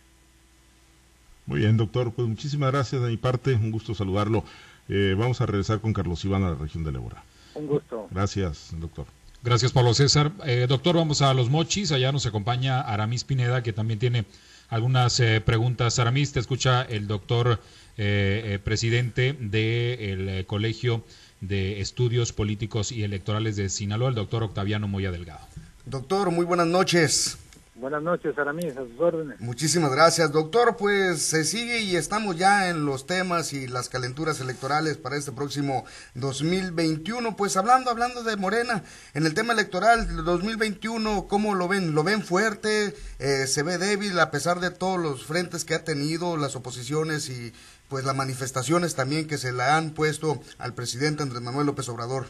Muy 1.47 1.61
bien, 1.61 1.77
doctor. 1.77 2.13
Pues 2.13 2.27
muchísimas 2.27 2.73
gracias 2.73 3.03
de 3.03 3.09
mi 3.09 3.17
parte. 3.17 3.55
Un 3.55 3.71
gusto 3.71 3.95
saludarlo. 3.95 4.45
Eh, 4.89 5.15
vamos 5.17 5.41
a 5.41 5.47
regresar 5.47 5.81
con 5.81 5.93
Carlos 5.93 6.25
Iván 6.25 6.43
a 6.43 6.51
la 6.51 6.57
región 6.57 6.85
de 6.85 6.93
Lebora. 6.93 7.23
Un 7.55 7.67
gusto. 7.67 8.09
Gracias, 8.11 8.75
doctor. 8.79 9.07
Gracias, 9.43 9.73
Pablo 9.73 9.93
César. 9.93 10.33
Eh, 10.47 10.67
doctor, 10.69 10.97
vamos 10.97 11.21
a 11.23 11.35
los 11.35 11.51
mochis. 11.51 11.93
Allá 11.93 12.13
nos 12.13 12.27
acompaña 12.27 12.81
Aramis 12.81 13.25
Pineda, 13.25 13.63
que 13.63 13.75
también 13.75 13.99
tiene 13.99 14.25
algunas 14.71 15.21
eh, 15.21 15.43
preguntas. 15.43 15.99
Aramis, 15.99 16.33
te 16.33 16.41
escucha 16.41 16.83
el 16.83 17.07
doctor 17.07 17.61
presidente 17.97 19.35
del 19.35 20.45
Colegio 20.47 21.05
de 21.41 21.81
Estudios 21.81 22.33
Políticos 22.33 22.93
y 22.93 23.03
Electorales 23.03 23.57
de 23.57 23.69
Sinaloa, 23.69 24.09
el 24.09 24.15
doctor 24.15 24.43
Octaviano 24.43 24.89
Moya 24.89 25.11
Delgado. 25.11 25.47
Doctor, 25.87 26.31
muy 26.31 26.45
buenas 26.47 26.67
noches. 26.67 27.39
Buenas 27.77 28.05
noches, 28.05 28.39
Aramis, 28.39 28.77
a 28.77 28.85
sus 28.87 29.01
órdenes. 29.01 29.41
Muchísimas 29.41 29.91
gracias, 29.91 30.31
doctor. 30.31 30.77
Pues 30.77 31.21
se 31.21 31.43
sigue 31.43 31.81
y 31.81 31.97
estamos 31.97 32.37
ya 32.37 32.69
en 32.69 32.87
los 32.87 33.05
temas 33.05 33.53
y 33.53 33.67
las 33.67 33.89
calenturas 33.89 34.41
electorales 34.41 34.97
para 34.97 35.17
este 35.17 35.33
próximo 35.33 35.85
2021. 36.15 37.37
Pues 37.37 37.57
hablando, 37.57 37.91
hablando 37.91 38.23
de 38.23 38.37
Morena, 38.37 38.85
en 39.13 39.27
el 39.27 39.35
tema 39.35 39.55
electoral 39.55 40.07
del 40.07 40.25
2021, 40.25 41.27
¿cómo 41.27 41.57
lo 41.57 41.67
ven? 41.67 41.97
¿Lo 41.97 42.05
ven 42.05 42.23
fuerte? 42.23 42.95
Eh, 43.19 43.49
¿Se 43.49 43.65
ve 43.65 43.77
débil 43.77 44.21
a 44.21 44.31
pesar 44.31 44.61
de 44.61 44.71
todos 44.71 45.01
los 45.01 45.27
frentes 45.27 45.65
que 45.65 45.75
ha 45.75 45.83
tenido, 45.83 46.37
las 46.37 46.55
oposiciones 46.55 47.29
y 47.29 47.53
pues 47.89 48.05
las 48.05 48.17
manifestaciones 48.17 48.95
también 48.95 49.27
que 49.27 49.39
se 49.39 49.53
le 49.53 49.63
han 49.63 49.91
puesto 49.91 50.41
al 50.59 50.75
presidente 50.75 51.23
Andrés 51.23 51.43
Manuel 51.43 51.67
López 51.67 51.89
Obrador. 51.89 52.27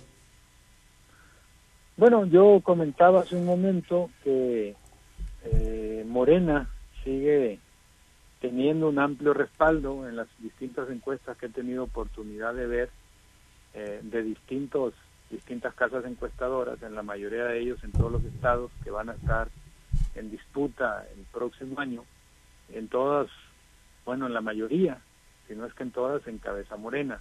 Bueno, 1.96 2.26
yo 2.26 2.60
comentaba 2.62 3.20
hace 3.20 3.36
un 3.36 3.46
momento 3.46 4.10
que 4.24 4.74
eh, 5.44 6.04
Morena 6.08 6.68
sigue 7.04 7.60
teniendo 8.40 8.88
un 8.88 8.98
amplio 8.98 9.32
respaldo 9.32 10.08
en 10.08 10.16
las 10.16 10.26
distintas 10.38 10.90
encuestas 10.90 11.36
que 11.36 11.46
he 11.46 11.50
tenido 11.50 11.84
oportunidad 11.84 12.52
de 12.54 12.66
ver 12.66 12.90
eh, 13.74 14.00
de 14.02 14.22
distintos 14.22 14.92
distintas 15.30 15.74
casas 15.74 16.04
encuestadoras, 16.04 16.82
en 16.82 16.94
la 16.94 17.02
mayoría 17.02 17.44
de 17.44 17.60
ellos 17.60 17.82
en 17.82 17.92
todos 17.92 18.12
los 18.12 18.24
estados 18.24 18.70
que 18.82 18.90
van 18.90 19.08
a 19.08 19.14
estar 19.14 19.48
en 20.14 20.30
disputa 20.30 21.06
el 21.16 21.24
próximo 21.32 21.80
año, 21.80 22.04
en 22.72 22.88
todas, 22.88 23.28
bueno, 24.04 24.26
en 24.26 24.34
la 24.34 24.40
mayoría 24.40 25.00
si 25.46 25.54
no 25.54 25.66
es 25.66 25.74
que 25.74 25.82
en 25.82 25.90
todas 25.90 26.26
en 26.26 26.38
cabeza 26.38 26.76
morena. 26.76 27.20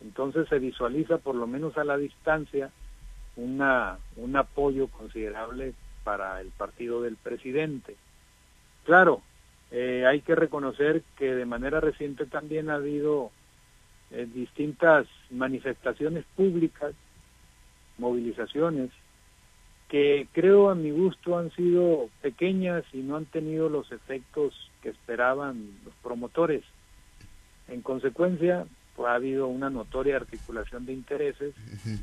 Entonces 0.00 0.48
se 0.48 0.58
visualiza 0.58 1.18
por 1.18 1.34
lo 1.34 1.46
menos 1.46 1.76
a 1.76 1.84
la 1.84 1.96
distancia 1.96 2.70
una, 3.36 3.98
un 4.16 4.36
apoyo 4.36 4.88
considerable 4.88 5.74
para 6.04 6.40
el 6.40 6.48
partido 6.48 7.02
del 7.02 7.16
presidente. 7.16 7.96
Claro, 8.84 9.22
eh, 9.70 10.04
hay 10.06 10.20
que 10.22 10.34
reconocer 10.34 11.02
que 11.16 11.34
de 11.34 11.46
manera 11.46 11.80
reciente 11.80 12.26
también 12.26 12.70
ha 12.70 12.74
habido 12.74 13.30
eh, 14.10 14.26
distintas 14.32 15.06
manifestaciones 15.30 16.24
públicas, 16.34 16.94
movilizaciones, 17.98 18.90
que 19.88 20.28
creo 20.32 20.70
a 20.70 20.74
mi 20.74 20.90
gusto 20.90 21.36
han 21.36 21.50
sido 21.52 22.08
pequeñas 22.22 22.84
y 22.92 22.98
no 22.98 23.16
han 23.16 23.26
tenido 23.26 23.68
los 23.68 23.90
efectos 23.92 24.54
que 24.82 24.90
esperaban 24.90 25.70
los 25.84 25.94
promotores. 26.02 26.62
En 27.70 27.82
consecuencia, 27.82 28.66
pues, 28.96 29.08
ha 29.08 29.14
habido 29.14 29.46
una 29.46 29.70
notoria 29.70 30.16
articulación 30.16 30.84
de 30.84 30.92
intereses 30.92 31.54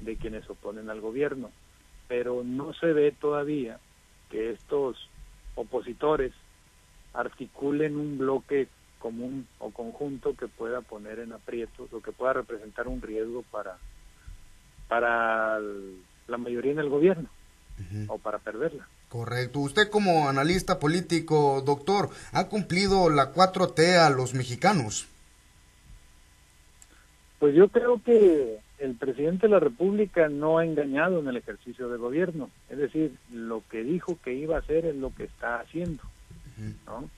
de 0.01 0.15
quienes 0.15 0.49
oponen 0.49 0.89
al 0.89 1.01
gobierno, 1.01 1.51
pero 2.07 2.43
no 2.43 2.73
se 2.73 2.87
ve 2.87 3.11
todavía 3.11 3.79
que 4.31 4.51
estos 4.51 5.09
opositores 5.55 6.33
articulen 7.13 7.97
un 7.97 8.17
bloque 8.17 8.67
común 8.99 9.47
o 9.59 9.71
conjunto 9.71 10.35
que 10.35 10.47
pueda 10.47 10.81
poner 10.81 11.19
en 11.19 11.33
aprietos 11.33 11.91
o 11.93 12.01
que 12.01 12.11
pueda 12.11 12.33
representar 12.33 12.87
un 12.87 13.01
riesgo 13.01 13.43
para 13.51 13.77
para 14.87 15.59
la 15.59 16.37
mayoría 16.37 16.71
en 16.71 16.79
el 16.79 16.89
gobierno 16.89 17.29
o 18.07 18.17
para 18.17 18.39
perderla. 18.39 18.87
Correcto. 19.09 19.59
Usted 19.59 19.89
como 19.89 20.27
analista 20.29 20.79
político, 20.79 21.61
doctor, 21.65 22.09
¿ha 22.31 22.47
cumplido 22.47 23.09
la 23.09 23.33
4T 23.33 23.97
a 23.97 24.09
los 24.09 24.33
mexicanos? 24.33 25.07
Pues 27.39 27.55
yo 27.55 27.67
creo 27.69 28.01
que 28.03 28.59
el 28.79 28.95
presidente 28.95 29.47
de 29.47 29.53
la 29.53 29.59
República 29.59 30.29
no 30.29 30.57
ha 30.57 30.65
engañado 30.65 31.19
en 31.19 31.27
el 31.27 31.37
ejercicio 31.37 31.89
de 31.89 31.97
gobierno. 31.97 32.49
Es 32.69 32.77
decir, 32.77 33.15
lo 33.31 33.63
que 33.69 33.83
dijo 33.83 34.17
que 34.23 34.33
iba 34.33 34.55
a 34.55 34.59
hacer 34.59 34.85
es 34.85 34.95
lo 34.95 35.13
que 35.13 35.25
está 35.25 35.59
haciendo. 35.59 36.03
¿no? 36.85 37.09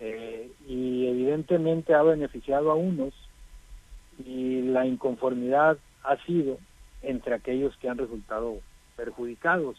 Eh, 0.00 0.50
y 0.68 1.06
evidentemente 1.06 1.94
ha 1.94 2.02
beneficiado 2.02 2.70
a 2.70 2.74
unos 2.74 3.14
y 4.24 4.62
la 4.62 4.86
inconformidad 4.86 5.78
ha 6.04 6.16
sido 6.24 6.58
entre 7.02 7.34
aquellos 7.34 7.76
que 7.78 7.88
han 7.88 7.98
resultado 7.98 8.58
perjudicados. 8.96 9.76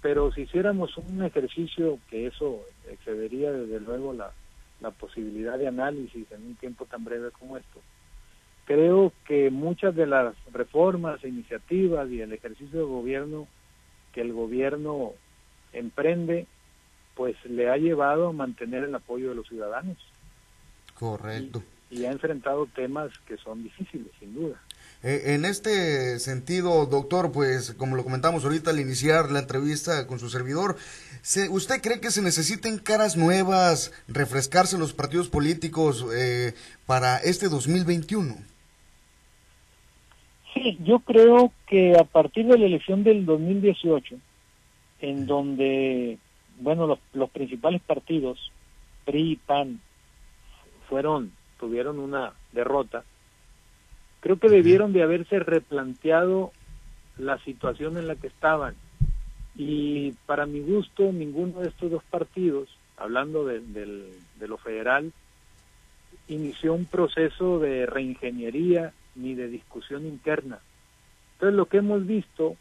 Pero 0.00 0.30
si 0.32 0.42
hiciéramos 0.42 0.96
un 0.96 1.24
ejercicio 1.24 1.98
que 2.08 2.26
eso 2.26 2.60
excedería 2.88 3.50
desde 3.50 3.80
luego 3.80 4.12
la, 4.12 4.30
la 4.80 4.90
posibilidad 4.90 5.58
de 5.58 5.66
análisis 5.66 6.30
en 6.30 6.46
un 6.46 6.54
tiempo 6.54 6.84
tan 6.84 7.04
breve 7.04 7.30
como 7.32 7.56
esto, 7.56 7.80
creo 8.64 9.12
que 9.26 9.50
muchas 9.50 9.94
de 9.94 10.06
las 10.06 10.34
reformas 10.52 11.22
e 11.24 11.28
iniciativas 11.28 12.10
y 12.10 12.20
el 12.20 12.32
ejercicio 12.32 12.80
de 12.80 12.84
gobierno 12.84 13.46
que 14.12 14.20
el 14.20 14.32
gobierno 14.32 15.12
emprende 15.72 16.46
pues 17.14 17.36
le 17.44 17.70
ha 17.70 17.76
llevado 17.76 18.28
a 18.28 18.32
mantener 18.32 18.84
el 18.84 18.94
apoyo 18.94 19.28
de 19.28 19.34
los 19.36 19.46
ciudadanos. 19.48 19.98
Correcto. 20.94 21.62
Y, 21.90 22.04
ha 22.06 22.12
enfrentado 22.12 22.66
temas 22.66 23.12
que 23.26 23.36
son 23.36 23.62
difíciles, 23.62 24.08
sin 24.18 24.34
duda. 24.34 24.60
Eh, 25.04 25.34
en 25.34 25.44
este 25.44 26.18
sentido, 26.18 26.86
doctor, 26.86 27.30
pues 27.30 27.74
como 27.74 27.94
lo 27.94 28.02
comentamos 28.02 28.44
ahorita 28.44 28.70
al 28.70 28.80
iniciar 28.80 29.30
la 29.30 29.38
entrevista 29.38 30.06
con 30.08 30.18
su 30.18 30.28
servidor, 30.28 30.76
¿usted 31.50 31.80
cree 31.82 32.00
que 32.00 32.10
se 32.10 32.22
necesiten 32.22 32.78
caras 32.78 33.16
nuevas, 33.16 33.92
refrescarse 34.08 34.78
los 34.78 34.92
partidos 34.92 35.28
políticos 35.28 36.04
eh, 36.12 36.54
para 36.86 37.18
este 37.18 37.48
2021? 37.48 38.34
Sí, 40.54 40.78
yo 40.84 41.00
creo 41.00 41.52
que 41.66 41.96
a 41.98 42.04
partir 42.04 42.46
de 42.46 42.56
la 42.56 42.66
elección 42.66 43.02
del 43.02 43.26
2018, 43.26 44.16
en 45.00 45.26
donde, 45.26 46.18
bueno, 46.60 46.86
los, 46.86 47.00
los 47.12 47.28
principales 47.30 47.82
partidos, 47.82 48.52
PRI 49.04 49.32
y 49.32 49.36
PAN, 49.36 49.80
fueron, 50.88 51.32
tuvieron 51.58 51.98
una 51.98 52.34
derrota, 52.52 53.02
creo 54.20 54.38
que 54.38 54.48
debieron 54.48 54.92
de 54.92 55.02
haberse 55.02 55.40
replanteado 55.40 56.52
la 57.18 57.38
situación 57.38 57.98
en 57.98 58.06
la 58.06 58.14
que 58.14 58.28
estaban. 58.28 58.76
Y 59.56 60.12
para 60.26 60.46
mi 60.46 60.60
gusto, 60.60 61.12
ninguno 61.12 61.60
de 61.60 61.68
estos 61.68 61.90
dos 61.90 62.02
partidos, 62.04 62.68
hablando 62.96 63.44
de, 63.44 63.60
de 63.60 64.48
lo 64.48 64.56
federal, 64.56 65.12
inició 66.28 66.74
un 66.74 66.84
proceso 66.84 67.58
de 67.58 67.86
reingeniería 67.86 68.92
ni 69.14 69.34
de 69.34 69.48
discusión 69.48 70.06
interna. 70.06 70.58
Entonces 71.34 71.56
lo 71.56 71.66
que 71.66 71.78
hemos 71.78 72.06
visto 72.06 72.56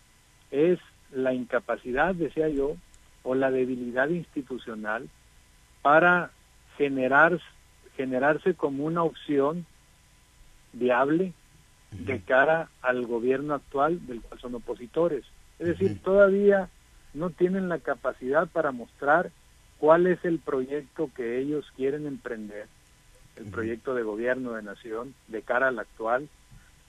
es 0.52 0.80
la 1.12 1.34
incapacidad, 1.34 2.16
decía 2.16 2.50
yo, 2.50 2.76
o 3.24 3.36
la 3.36 3.52
debilidad 3.52 4.10
institucional 4.10 5.10
para 5.82 6.32
generar, 6.78 7.39
generarse 7.96 8.54
como 8.54 8.86
una 8.86 9.04
opción 9.04 9.66
viable 10.74 11.34
de 11.92 12.20
cara 12.22 12.70
al 12.82 13.06
gobierno 13.06 13.54
actual 13.54 14.06
del 14.08 14.22
cual 14.22 14.39
son 14.39 14.56
opositores. 14.56 15.24
Es 15.60 15.68
decir, 15.68 16.02
todavía 16.02 16.70
no 17.13 17.30
tienen 17.30 17.70
la 17.70 17.80
capacidad 17.80 18.48
para 18.48 18.72
mostrar 18.72 19.32
cuál 19.78 20.08
es 20.08 20.24
el 20.26 20.39
proyecto 20.39 21.10
que 21.16 21.39
ellos 21.39 21.72
quieren 21.76 22.08
emprender, 22.08 22.68
el 23.36 23.46
proyecto 23.46 23.94
de 23.94 24.04
gobierno 24.04 24.54
de 24.54 24.63
nación 24.63 25.13
de 25.28 25.42
cara 25.42 25.68
al 25.68 25.80
actual, 25.80 26.28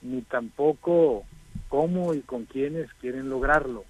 ni 0.01 0.21
tampoco 0.21 1.25
cómo 1.69 2.13
y 2.13 2.21
con 2.21 2.45
quiénes 2.45 2.91
quieren 2.95 3.29
lograrlo. 3.29 3.85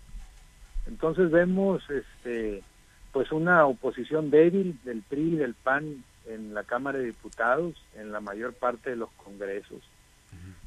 Entonces 0.87 1.31
vemos 1.31 1.83
este 1.89 2.63
pues 3.11 3.31
una 3.31 3.65
oposición 3.65 4.29
débil 4.29 4.77
del 4.83 5.01
PRI 5.01 5.33
y 5.33 5.35
del 5.37 5.53
PAN 5.53 6.03
en 6.25 6.53
la 6.53 6.63
Cámara 6.63 6.99
de 6.99 7.05
Diputados, 7.05 7.75
en 7.95 8.11
la 8.11 8.19
mayor 8.19 8.53
parte 8.53 8.89
de 8.89 8.97
los 8.97 9.09
congresos. 9.11 9.81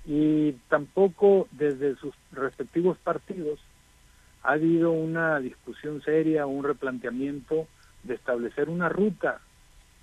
Y 0.07 0.53
tampoco 0.71 1.47
desde 1.51 1.95
sus 1.97 2.15
respectivos 2.33 2.97
partidos 2.97 3.61
ha 4.43 4.53
habido 4.53 4.93
una 4.93 5.39
discusión 5.41 6.01
seria, 6.03 6.47
un 6.47 6.65
replanteamiento 6.65 7.67
de 8.05 8.15
establecer 8.15 8.71
una 8.71 8.89
ruta 8.89 9.41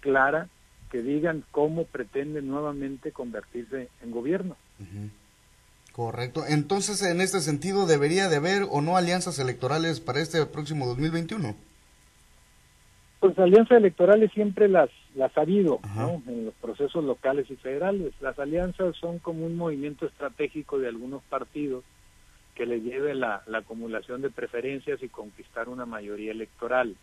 clara 0.01 0.47
que 0.91 1.01
digan 1.01 1.43
cómo 1.49 1.85
pretenden 1.85 2.47
nuevamente 2.47 3.11
convertirse 3.11 3.89
en 4.03 4.11
gobierno. 4.11 4.55
Correcto. 5.95 6.41
Entonces, 6.45 7.01
en 7.03 7.21
este 7.21 7.39
sentido, 7.39 7.85
¿debería 7.85 8.27
de 8.27 8.35
haber 8.35 8.63
o 8.69 8.81
no 8.81 8.97
alianzas 8.97 9.39
electorales 9.39 10.01
para 10.01 10.19
este 10.19 10.45
próximo 10.45 10.85
2021? 10.87 11.55
Pues 13.21 13.39
alianzas 13.39 13.77
electorales 13.77 14.29
siempre 14.33 14.67
las, 14.67 14.89
las 15.15 15.37
ha 15.37 15.41
habido 15.41 15.79
¿no? 15.95 16.21
en 16.27 16.47
los 16.47 16.53
procesos 16.55 17.01
locales 17.05 17.49
y 17.49 17.55
federales. 17.55 18.11
Las 18.19 18.37
alianzas 18.39 18.97
son 18.97 19.19
como 19.19 19.45
un 19.45 19.55
movimiento 19.55 20.05
estratégico 20.05 20.79
de 20.79 20.89
algunos 20.89 21.23
partidos 21.29 21.85
que 22.55 22.65
les 22.65 22.83
lleve 22.83 23.15
la, 23.15 23.43
la 23.47 23.59
acumulación 23.59 24.21
de 24.21 24.29
preferencias 24.29 25.01
y 25.01 25.07
conquistar 25.07 25.69
una 25.69 25.85
mayoría 25.85 26.31
electoral. 26.31 26.93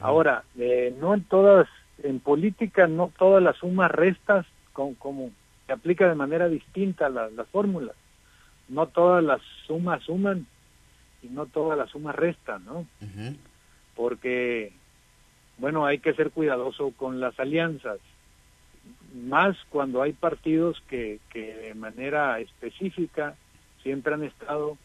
Ahora, 0.00 0.42
eh, 0.58 0.92
no 1.00 1.14
en 1.14 1.22
todas, 1.22 1.68
en 2.02 2.18
política 2.18 2.88
no 2.88 3.12
todas 3.16 3.40
las 3.40 3.56
sumas 3.58 3.92
restas, 3.92 4.44
con, 4.72 4.94
como 4.94 5.30
se 5.68 5.72
aplica 5.72 6.08
de 6.08 6.16
manera 6.16 6.48
distinta 6.48 7.08
las 7.08 7.46
fórmulas 7.52 7.94
no 8.68 8.86
todas 8.86 9.24
las 9.24 9.40
sumas 9.66 10.02
suman 10.04 10.46
y 11.22 11.28
no 11.28 11.46
todas 11.46 11.76
las 11.76 11.90
sumas 11.90 12.14
restan, 12.14 12.64
¿no? 12.64 12.86
Porque, 13.96 14.72
bueno, 15.58 15.86
hay 15.86 15.98
que 15.98 16.14
ser 16.14 16.30
cuidadoso 16.30 16.92
con 16.96 17.20
las 17.20 17.38
alianzas, 17.40 17.98
más 19.14 19.56
cuando 19.70 20.02
hay 20.02 20.12
partidos 20.12 20.80
que, 20.88 21.18
que 21.30 21.54
de 21.54 21.74
manera 21.74 22.38
específica 22.40 23.34
siempre 23.82 24.14
han 24.14 24.24
estado 24.24 24.76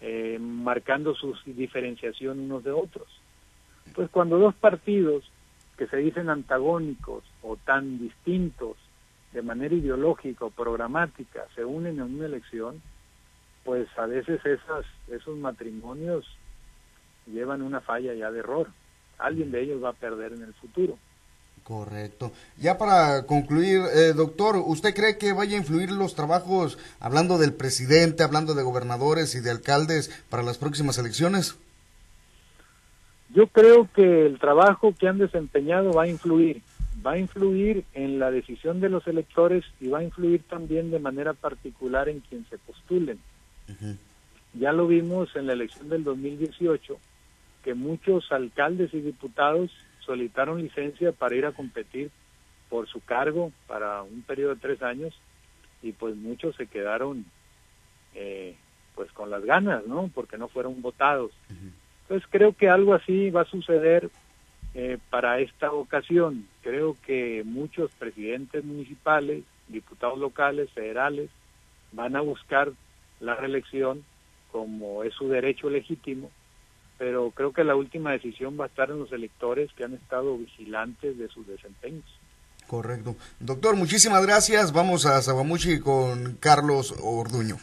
eh, 0.00 0.38
marcando 0.40 1.14
su 1.14 1.36
diferenciación 1.44 2.40
unos 2.40 2.64
de 2.64 2.70
otros. 2.70 3.06
Pues 3.94 4.08
cuando 4.10 4.38
dos 4.38 4.54
partidos 4.54 5.24
que 5.76 5.86
se 5.88 5.98
dicen 5.98 6.30
antagónicos 6.30 7.24
o 7.42 7.56
tan 7.56 7.98
distintos 7.98 8.76
de 9.32 9.42
manera 9.42 9.74
ideológica 9.74 10.44
o 10.44 10.50
programática 10.50 11.46
se 11.54 11.64
unen 11.64 11.96
en 11.96 12.14
una 12.14 12.26
elección, 12.26 12.80
pues 13.70 13.86
a 13.98 14.06
veces 14.06 14.44
esas, 14.44 14.84
esos 15.12 15.38
matrimonios 15.38 16.26
llevan 17.24 17.62
una 17.62 17.80
falla 17.80 18.12
ya 18.14 18.28
de 18.32 18.40
error. 18.40 18.66
Alguien 19.16 19.52
de 19.52 19.62
ellos 19.62 19.80
va 19.80 19.90
a 19.90 19.92
perder 19.92 20.32
en 20.32 20.42
el 20.42 20.52
futuro. 20.54 20.98
Correcto. 21.62 22.32
Ya 22.58 22.78
para 22.78 23.26
concluir, 23.26 23.82
eh, 23.94 24.12
doctor, 24.12 24.56
¿usted 24.56 24.92
cree 24.92 25.18
que 25.18 25.32
vaya 25.32 25.54
a 25.56 25.60
influir 25.60 25.92
los 25.92 26.16
trabajos, 26.16 26.80
hablando 26.98 27.38
del 27.38 27.54
presidente, 27.54 28.24
hablando 28.24 28.54
de 28.54 28.64
gobernadores 28.64 29.36
y 29.36 29.40
de 29.40 29.52
alcaldes, 29.52 30.08
para 30.28 30.42
las 30.42 30.58
próximas 30.58 30.98
elecciones? 30.98 31.56
Yo 33.32 33.46
creo 33.46 33.88
que 33.94 34.26
el 34.26 34.40
trabajo 34.40 34.92
que 34.98 35.06
han 35.06 35.18
desempeñado 35.18 35.92
va 35.92 36.02
a 36.02 36.08
influir, 36.08 36.60
va 37.06 37.12
a 37.12 37.18
influir 37.18 37.84
en 37.94 38.18
la 38.18 38.32
decisión 38.32 38.80
de 38.80 38.88
los 38.88 39.06
electores 39.06 39.64
y 39.78 39.86
va 39.86 40.00
a 40.00 40.02
influir 40.02 40.42
también 40.42 40.90
de 40.90 40.98
manera 40.98 41.34
particular 41.34 42.08
en 42.08 42.18
quien 42.18 42.44
se 42.50 42.58
postulen. 42.58 43.20
Ya 44.54 44.72
lo 44.72 44.86
vimos 44.86 45.34
en 45.36 45.46
la 45.46 45.52
elección 45.52 45.88
del 45.88 46.04
2018, 46.04 46.98
que 47.62 47.74
muchos 47.74 48.30
alcaldes 48.32 48.92
y 48.94 49.00
diputados 49.00 49.70
solicitaron 50.00 50.62
licencia 50.62 51.12
para 51.12 51.36
ir 51.36 51.46
a 51.46 51.52
competir 51.52 52.10
por 52.68 52.88
su 52.88 53.00
cargo 53.00 53.52
para 53.66 54.02
un 54.02 54.22
periodo 54.22 54.54
de 54.54 54.60
tres 54.60 54.82
años 54.82 55.14
y 55.82 55.92
pues 55.92 56.16
muchos 56.16 56.56
se 56.56 56.66
quedaron 56.66 57.24
eh, 58.14 58.56
pues 58.94 59.10
con 59.12 59.30
las 59.30 59.44
ganas, 59.44 59.86
¿no? 59.86 60.10
Porque 60.14 60.38
no 60.38 60.48
fueron 60.48 60.82
votados. 60.82 61.32
Entonces 62.02 62.28
creo 62.30 62.52
que 62.54 62.68
algo 62.68 62.94
así 62.94 63.30
va 63.30 63.42
a 63.42 63.50
suceder 63.50 64.10
eh, 64.74 64.98
para 65.10 65.40
esta 65.40 65.72
ocasión. 65.72 66.46
Creo 66.62 66.96
que 67.06 67.42
muchos 67.44 67.90
presidentes 67.92 68.64
municipales, 68.64 69.44
diputados 69.68 70.18
locales, 70.18 70.70
federales, 70.70 71.30
van 71.92 72.16
a 72.16 72.20
buscar 72.20 72.72
la 73.20 73.34
reelección 73.34 74.04
como 74.50 75.04
es 75.04 75.14
su 75.14 75.28
derecho 75.28 75.70
legítimo, 75.70 76.30
pero 76.98 77.30
creo 77.30 77.52
que 77.52 77.64
la 77.64 77.76
última 77.76 78.12
decisión 78.12 78.58
va 78.58 78.64
a 78.64 78.68
estar 78.68 78.90
en 78.90 78.98
los 78.98 79.12
electores 79.12 79.70
que 79.76 79.84
han 79.84 79.94
estado 79.94 80.36
vigilantes 80.36 81.16
de 81.16 81.28
sus 81.28 81.46
desempeños. 81.46 82.04
Correcto. 82.66 83.16
Doctor, 83.40 83.76
muchísimas 83.76 84.24
gracias. 84.24 84.72
Vamos 84.72 85.06
a 85.06 85.20
Sabamuchi 85.22 85.80
con 85.80 86.36
Carlos 86.38 86.94
Orduño. 87.02 87.56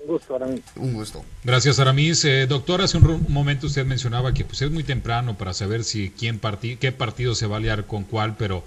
Un 0.00 0.06
gusto, 0.06 0.36
Aramis. 0.36 0.62
Un 0.76 0.94
gusto. 0.94 1.24
Gracias, 1.44 1.78
Aramis. 1.80 2.24
Eh, 2.24 2.46
doctor, 2.46 2.80
hace 2.82 2.98
un 2.98 3.26
momento 3.28 3.66
usted 3.66 3.84
mencionaba 3.84 4.32
que 4.32 4.44
pues, 4.44 4.62
es 4.62 4.70
muy 4.70 4.84
temprano 4.84 5.36
para 5.36 5.54
saber 5.54 5.84
si 5.84 6.10
quién 6.10 6.40
qué 6.80 6.92
partido 6.92 7.34
se 7.34 7.46
va 7.46 7.56
a 7.56 7.58
aliar 7.58 7.86
con 7.86 8.04
cuál, 8.04 8.36
pero 8.36 8.64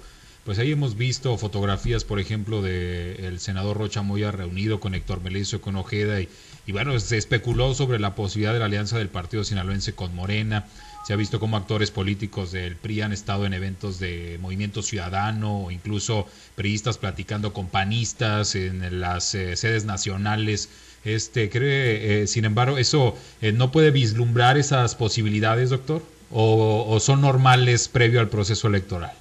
pues 0.47 0.59
ahí 0.59 0.71
hemos 0.71 0.95
visto 0.95 1.37
fotografías, 1.37 2.05
por 2.05 2.21
ejemplo, 2.21 2.61
del 2.61 3.17
el 3.19 3.39
senador 3.41 3.75
Rocha 3.75 4.01
Moya 4.01 4.31
reunido 4.31 4.79
con 4.79 4.95
Héctor 4.95 5.21
Melicio, 5.21 5.59
con 5.59 5.75
Ojeda, 5.75 6.21
y, 6.21 6.29
y, 6.65 6.71
bueno, 6.71 6.97
se 7.01 7.17
especuló 7.17 7.73
sobre 7.73 7.99
la 7.99 8.15
posibilidad 8.15 8.53
de 8.53 8.59
la 8.59 8.65
alianza 8.67 8.97
del 8.97 9.09
partido 9.09 9.43
sinaloense 9.43 9.91
con 9.91 10.15
Morena. 10.15 10.65
Se 11.05 11.11
ha 11.11 11.17
visto 11.17 11.41
cómo 11.41 11.57
actores 11.57 11.91
políticos 11.91 12.53
del 12.53 12.77
PRI 12.77 13.01
han 13.01 13.11
estado 13.11 13.45
en 13.45 13.51
eventos 13.51 13.99
de 13.99 14.37
movimiento 14.39 14.81
ciudadano, 14.83 15.65
o 15.65 15.71
incluso 15.71 16.27
priistas 16.55 16.97
platicando 16.97 17.51
con 17.51 17.67
panistas 17.67 18.55
en 18.55 19.01
las 19.01 19.35
eh, 19.35 19.57
sedes 19.57 19.83
nacionales. 19.83 20.69
Este, 21.03 21.49
¿Cree, 21.49 22.21
eh, 22.21 22.27
sin 22.27 22.45
embargo, 22.45 22.77
eso 22.77 23.17
eh, 23.41 23.51
no 23.51 23.73
puede 23.73 23.91
vislumbrar 23.91 24.57
esas 24.57 24.95
posibilidades, 24.95 25.71
doctor? 25.71 26.01
¿O, 26.31 26.85
o 26.87 26.99
son 27.01 27.19
normales 27.19 27.89
previo 27.89 28.21
al 28.21 28.29
proceso 28.29 28.69
electoral? 28.69 29.11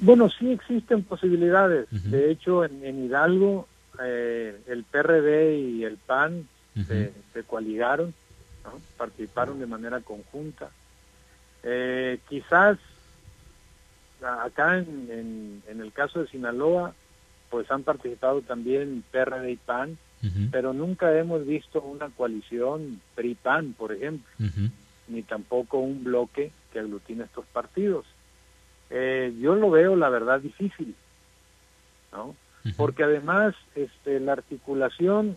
Bueno, 0.00 0.28
sí 0.28 0.50
existen 0.52 1.02
posibilidades. 1.04 1.86
De 1.90 2.30
hecho, 2.30 2.64
en, 2.64 3.04
Hidalgo, 3.04 3.68
eh, 4.02 4.60
el 4.66 4.84
PRD 4.84 5.58
y 5.58 5.84
el 5.84 5.96
PAN 5.96 6.48
se, 6.86 7.12
coaligaron, 7.46 8.14
participaron 8.96 9.60
de 9.60 9.66
manera 9.66 10.00
conjunta. 10.00 10.70
Eh, 11.62 12.18
quizás 12.28 12.78
acá 14.22 14.78
en, 14.78 15.62
en, 15.68 15.80
el 15.80 15.92
caso 15.92 16.20
de 16.20 16.28
Sinaloa, 16.28 16.94
pues 17.50 17.70
han 17.70 17.82
participado 17.82 18.42
también 18.42 19.04
PRD 19.10 19.52
y 19.52 19.56
PAN, 19.56 19.98
pero 20.50 20.72
nunca 20.72 21.16
hemos 21.18 21.46
visto 21.46 21.82
una 21.82 22.08
coalición 22.08 23.00
PRI-PAN, 23.14 23.74
por 23.74 23.92
ejemplo, 23.92 24.26
ni 25.06 25.22
tampoco 25.22 25.78
un 25.78 26.02
bloque 26.02 26.50
que 26.72 26.78
aglutine 26.78 27.24
estos 27.24 27.44
partidos. 27.46 28.06
Eh, 28.90 29.34
yo 29.40 29.54
lo 29.54 29.70
veo, 29.70 29.96
la 29.96 30.08
verdad, 30.08 30.40
difícil, 30.40 30.94
¿no? 32.12 32.34
Porque 32.76 33.04
además 33.04 33.54
este, 33.74 34.20
la 34.20 34.32
articulación 34.32 35.36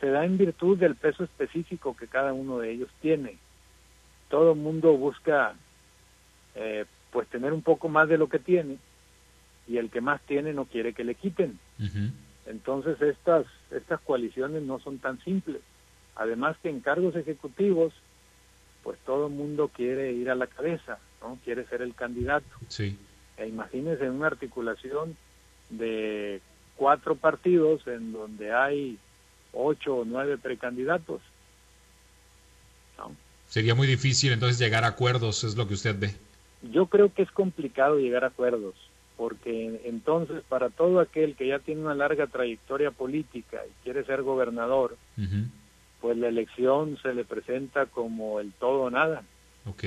se 0.00 0.10
da 0.10 0.24
en 0.24 0.38
virtud 0.38 0.78
del 0.78 0.96
peso 0.96 1.22
específico 1.22 1.96
que 1.96 2.08
cada 2.08 2.32
uno 2.32 2.58
de 2.58 2.72
ellos 2.72 2.88
tiene. 3.00 3.36
Todo 4.28 4.52
el 4.52 4.58
mundo 4.58 4.96
busca 4.96 5.54
eh, 6.56 6.86
pues 7.12 7.28
tener 7.28 7.52
un 7.52 7.62
poco 7.62 7.88
más 7.88 8.08
de 8.08 8.18
lo 8.18 8.28
que 8.28 8.38
tiene 8.38 8.78
y 9.68 9.76
el 9.76 9.90
que 9.90 10.00
más 10.00 10.20
tiene 10.22 10.52
no 10.52 10.64
quiere 10.64 10.92
que 10.92 11.04
le 11.04 11.14
quiten. 11.14 11.58
Entonces 12.46 13.00
estas, 13.00 13.46
estas 13.70 14.00
coaliciones 14.00 14.62
no 14.62 14.80
son 14.80 14.98
tan 14.98 15.20
simples. 15.20 15.60
Además 16.16 16.56
que 16.62 16.70
en 16.70 16.80
cargos 16.80 17.14
ejecutivos, 17.14 17.92
pues 18.82 18.98
todo 19.04 19.26
el 19.26 19.32
mundo 19.32 19.68
quiere 19.68 20.12
ir 20.12 20.30
a 20.30 20.34
la 20.34 20.46
cabeza, 20.46 20.98
¿no? 21.20 21.38
Quiere 21.44 21.66
ser 21.66 21.82
el 21.82 21.94
candidato. 21.94 22.46
Sí. 22.68 22.96
E 23.36 23.46
imagínense 23.46 24.08
una 24.08 24.26
articulación 24.26 25.16
de 25.70 26.40
cuatro 26.76 27.14
partidos 27.14 27.86
en 27.86 28.12
donde 28.12 28.52
hay 28.52 28.98
ocho 29.52 29.96
o 29.96 30.04
nueve 30.04 30.38
precandidatos. 30.38 31.20
Sería 33.48 33.74
muy 33.74 33.88
difícil 33.88 34.32
entonces 34.32 34.58
llegar 34.58 34.84
a 34.84 34.88
acuerdos, 34.88 35.42
es 35.42 35.56
lo 35.56 35.66
que 35.66 35.74
usted 35.74 35.96
ve. 35.98 36.14
Yo 36.72 36.86
creo 36.86 37.12
que 37.12 37.22
es 37.22 37.30
complicado 37.32 37.98
llegar 37.98 38.22
a 38.22 38.28
acuerdos, 38.28 38.74
porque 39.16 39.80
entonces 39.86 40.42
para 40.48 40.70
todo 40.70 41.00
aquel 41.00 41.34
que 41.34 41.48
ya 41.48 41.58
tiene 41.58 41.80
una 41.80 41.94
larga 41.94 42.28
trayectoria 42.28 42.92
política 42.92 43.60
y 43.66 43.82
quiere 43.82 44.04
ser 44.04 44.22
gobernador, 44.22 44.96
pues 46.00 46.16
la 46.16 46.28
elección 46.28 46.98
se 47.02 47.14
le 47.14 47.24
presenta 47.24 47.86
como 47.86 48.40
el 48.40 48.52
todo 48.52 48.82
o 48.82 48.90
nada. 48.90 49.22
Ok. 49.66 49.84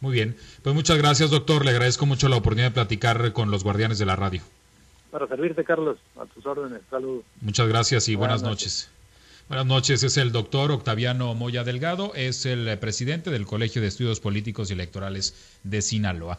Muy 0.00 0.12
bien. 0.12 0.36
Pues 0.62 0.74
muchas 0.74 0.98
gracias, 0.98 1.30
doctor. 1.30 1.64
Le 1.64 1.70
agradezco 1.70 2.06
mucho 2.06 2.28
la 2.28 2.36
oportunidad 2.36 2.68
de 2.68 2.74
platicar 2.74 3.32
con 3.32 3.50
los 3.50 3.62
guardianes 3.62 3.98
de 3.98 4.06
la 4.06 4.16
radio. 4.16 4.42
Para 5.12 5.28
servirte, 5.28 5.62
Carlos. 5.62 5.98
A 6.16 6.26
tus 6.26 6.44
órdenes. 6.44 6.80
Saludos. 6.90 7.24
Muchas 7.40 7.68
gracias 7.68 8.08
y 8.08 8.16
buenas, 8.16 8.42
noches. 8.42 8.90
Buenas 9.48 9.66
noches, 9.66 10.02
es 10.02 10.16
el 10.16 10.32
doctor 10.32 10.70
Octaviano 10.70 11.34
Moya 11.34 11.62
Delgado, 11.62 12.12
es 12.14 12.46
el 12.46 12.78
presidente 12.78 13.30
del 13.30 13.44
Colegio 13.44 13.82
de 13.82 13.88
Estudios 13.88 14.18
Políticos 14.18 14.70
y 14.70 14.72
Electorales 14.72 15.34
de 15.62 15.82
Sinaloa. 15.82 16.38